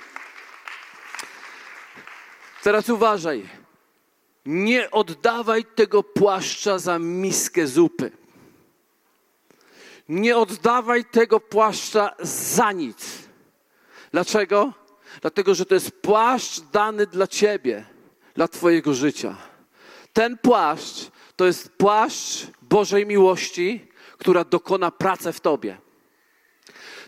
Teraz 2.63 2.89
uważaj. 2.89 3.49
Nie 4.47 4.91
oddawaj 4.91 5.65
tego 5.65 6.03
płaszcza 6.03 6.79
za 6.79 6.99
miskę 6.99 7.67
zupy. 7.67 8.11
Nie 10.09 10.37
oddawaj 10.37 11.05
tego 11.05 11.41
płaszcza 11.41 12.15
za 12.21 12.73
nic. 12.73 13.19
Dlaczego? 14.13 14.73
Dlatego, 15.21 15.55
że 15.55 15.67
to 15.67 15.75
jest 15.75 15.91
płaszcz 15.91 16.61
dany 16.61 17.07
dla 17.07 17.27
ciebie, 17.27 17.85
dla 18.35 18.49
twojego 18.49 18.95
życia. 18.95 19.37
Ten 20.13 20.39
płaszcz 20.39 21.11
to 21.37 21.47
jest 21.47 21.69
płaszcz 21.69 22.47
Bożej 22.63 23.07
miłości, 23.07 23.89
która 24.19 24.45
dokona 24.45 24.91
pracę 24.91 25.33
w 25.33 25.41
tobie. 25.41 25.77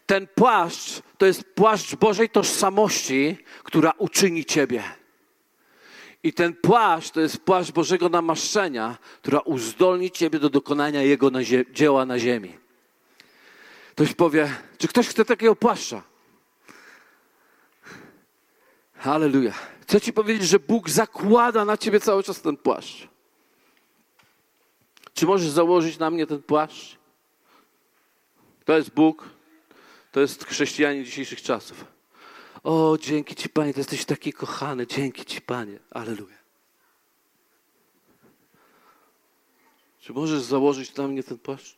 Ten 0.07 0.27
płaszcz 0.35 1.03
to 1.19 1.27
jest 1.27 1.45
płaszcz 1.55 1.95
Bożej 1.95 2.29
tożsamości, 2.29 3.37
która 3.63 3.93
uczyni 3.99 4.45
ciebie. 4.45 4.83
I 6.23 6.33
ten 6.33 6.55
płaszcz 6.55 7.11
to 7.11 7.21
jest 7.21 7.39
płaszcz 7.39 7.73
Bożego 7.73 8.09
namaszczenia, 8.09 8.97
która 9.23 9.41
uzdolni 9.41 10.11
ciebie 10.11 10.39
do 10.39 10.51
dokonania 10.51 11.03
Jego 11.03 11.31
na 11.31 11.41
dzieła 11.73 12.07
na 12.07 12.19
ziemi. 12.19 12.57
Ktoś 13.91 14.15
powie, 14.15 14.55
czy 14.79 14.89
ktoś 14.89 15.09
chce 15.09 15.25
takiego 15.25 15.57
płaszcza? 15.57 16.03
Halleluja. 18.99 19.53
Chcę 19.81 20.01
ci 20.01 20.13
powiedzieć, 20.13 20.49
że 20.49 20.59
Bóg 20.59 20.91
zakłada 20.91 21.65
na 21.65 21.77
ciebie 21.77 22.01
cały 22.01 22.23
czas 22.23 22.41
ten 22.41 22.57
płaszcz. 22.57 23.09
Czy 25.15 25.27
możesz 25.27 25.49
założyć 25.49 25.99
na 25.99 26.11
mnie 26.11 26.27
ten 26.27 26.43
płaszcz? 26.43 26.97
To 28.65 28.77
jest 28.77 28.91
Bóg, 28.91 29.29
to 30.13 30.21
jest 30.21 30.45
chrześcijanin 30.45 31.05
dzisiejszych 31.05 31.43
czasów. 31.43 31.85
O, 32.63 32.99
dzięki 33.01 33.35
Ci, 33.35 33.49
Panie, 33.49 33.75
Ty 33.75 33.81
jesteś 33.81 34.05
taki 34.05 34.33
kochany. 34.33 34.87
Dzięki 34.87 35.25
Ci, 35.25 35.41
Panie. 35.41 35.79
Aleluja. 35.91 36.37
Czy 40.01 40.13
możesz 40.13 40.43
założyć 40.43 40.97
na 40.97 41.09
mnie 41.09 41.23
ten 41.23 41.39
płaszcz? 41.39 41.77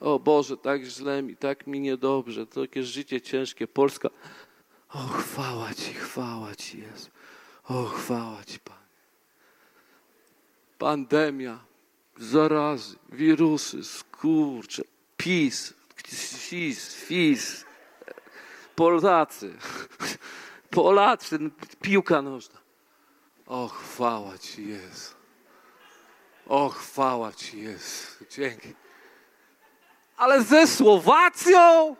O 0.00 0.18
Boże, 0.18 0.56
tak 0.56 0.84
źle 0.84 1.22
mi, 1.22 1.36
tak 1.36 1.66
mi 1.66 1.80
niedobrze, 1.80 2.46
to 2.46 2.60
jakieś 2.60 2.86
życie 2.86 3.20
ciężkie, 3.20 3.66
Polska. 3.66 4.08
O, 4.94 4.98
chwała 4.98 5.74
Ci, 5.74 5.94
chwała 5.94 6.54
Ci, 6.54 6.78
Jezu. 6.78 7.10
O, 7.68 7.84
chwała 7.84 8.44
Ci, 8.44 8.60
Panie 8.60 8.88
pandemia, 10.78 11.58
zarazy, 12.16 12.96
wirusy, 13.08 13.84
skurcze, 13.84 14.82
PiS, 15.16 15.74
FIS, 16.48 16.94
FIS, 16.94 17.64
Polacy, 18.76 19.54
Polacy, 20.70 21.38
piłka 21.80 22.22
nożna. 22.22 22.58
O, 23.46 23.68
chwała 23.68 24.38
Ci 24.38 24.68
jest. 24.68 25.16
O, 26.46 26.68
chwała 26.68 27.32
Ci 27.32 27.62
jest. 27.62 28.24
Dzięki. 28.30 28.74
Ale 30.16 30.42
ze 30.42 30.66
Słowacją? 30.66 31.96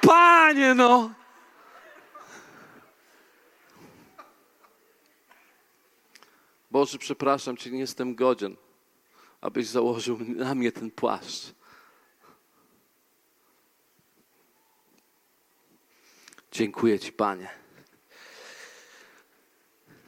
Panie, 0.00 0.74
no. 0.74 1.10
Boże, 6.70 6.98
przepraszam 6.98 7.56
Cię, 7.56 7.70
nie 7.70 7.78
jestem 7.78 8.14
godzien, 8.14 8.56
abyś 9.40 9.66
założył 9.66 10.18
na 10.44 10.54
mnie 10.54 10.72
ten 10.72 10.90
płaszcz. 10.90 11.54
Dziękuję 16.52 16.98
Ci, 16.98 17.12
Panie. 17.12 17.50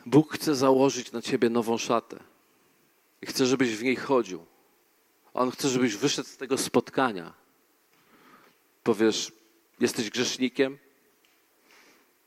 Bóg 0.06 0.34
chce 0.34 0.54
założyć 0.54 1.12
na 1.12 1.22
Ciebie 1.22 1.50
nową 1.50 1.78
szatę 1.78 2.20
i 3.22 3.26
chce, 3.26 3.46
żebyś 3.46 3.76
w 3.76 3.82
niej 3.82 3.96
chodził. 3.96 4.46
On 5.34 5.50
chce, 5.50 5.68
żebyś 5.68 5.96
wyszedł 5.96 6.28
z 6.28 6.36
tego 6.36 6.58
spotkania. 6.58 7.34
Powiesz, 8.82 9.32
jesteś 9.80 10.11
grzesznikiem? 10.11 10.78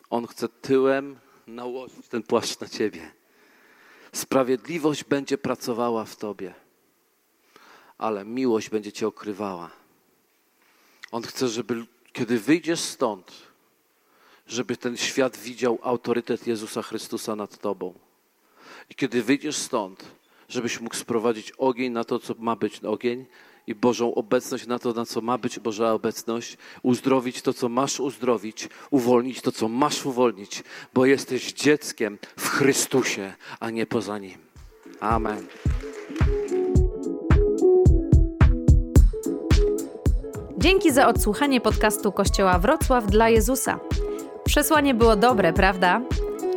On 0.09 0.27
chce 0.27 0.49
tyłem 0.49 1.19
nałożyć 1.47 2.07
ten 2.07 2.23
płaszcz 2.23 2.59
na 2.59 2.67
Ciebie. 2.67 3.22
Sprawiedliwość 4.13 5.03
będzie 5.03 5.37
pracowała 5.37 6.05
w 6.05 6.15
tobie, 6.15 6.53
ale 7.97 8.25
miłość 8.25 8.69
będzie 8.69 8.91
cię 8.91 9.07
okrywała. 9.07 9.71
On 11.11 11.23
chce, 11.23 11.47
żeby 11.47 11.85
kiedy 12.13 12.39
wyjdziesz 12.39 12.79
stąd, 12.79 13.31
żeby 14.47 14.77
ten 14.77 14.97
świat 14.97 15.37
widział 15.37 15.79
autorytet 15.81 16.47
Jezusa 16.47 16.81
Chrystusa 16.81 17.35
nad 17.35 17.57
tobą. 17.57 17.93
I 18.89 18.95
kiedy 18.95 19.23
wyjdziesz 19.23 19.57
stąd, 19.57 20.05
żebyś 20.49 20.79
mógł 20.79 20.95
sprowadzić 20.95 21.51
ogień 21.51 21.91
na 21.91 22.03
to, 22.03 22.19
co 22.19 22.33
ma 22.37 22.55
być 22.55 22.83
ogień, 22.83 23.25
i 23.67 23.75
Bożą 23.75 24.15
obecność 24.15 24.67
na 24.67 24.79
to, 24.79 24.93
na 24.93 25.05
co 25.05 25.21
ma 25.21 25.37
być 25.37 25.59
Boża 25.59 25.93
obecność, 25.93 26.57
uzdrowić 26.83 27.41
to, 27.41 27.53
co 27.53 27.69
masz 27.69 27.99
uzdrowić, 27.99 28.69
uwolnić 28.91 29.41
to, 29.41 29.51
co 29.51 29.67
masz 29.67 30.05
uwolnić, 30.05 30.63
bo 30.93 31.05
jesteś 31.05 31.53
dzieckiem 31.53 32.17
w 32.37 32.49
Chrystusie, 32.49 33.33
a 33.59 33.69
nie 33.69 33.85
poza 33.85 34.17
Nim. 34.17 34.37
Amen. 34.99 35.47
Dzięki 40.57 40.91
za 40.91 41.07
odsłuchanie 41.07 41.61
podcastu 41.61 42.11
Kościoła 42.11 42.59
Wrocław 42.59 43.05
dla 43.07 43.29
Jezusa. 43.29 43.79
Przesłanie 44.45 44.93
było 44.93 45.15
dobre, 45.15 45.53
prawda? 45.53 46.01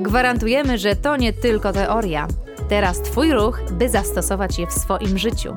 Gwarantujemy, 0.00 0.78
że 0.78 0.96
to 0.96 1.16
nie 1.16 1.32
tylko 1.32 1.72
teoria. 1.72 2.28
Teraz 2.68 3.02
Twój 3.02 3.32
ruch, 3.32 3.60
by 3.72 3.88
zastosować 3.88 4.58
je 4.58 4.66
w 4.66 4.72
swoim 4.72 5.18
życiu. 5.18 5.56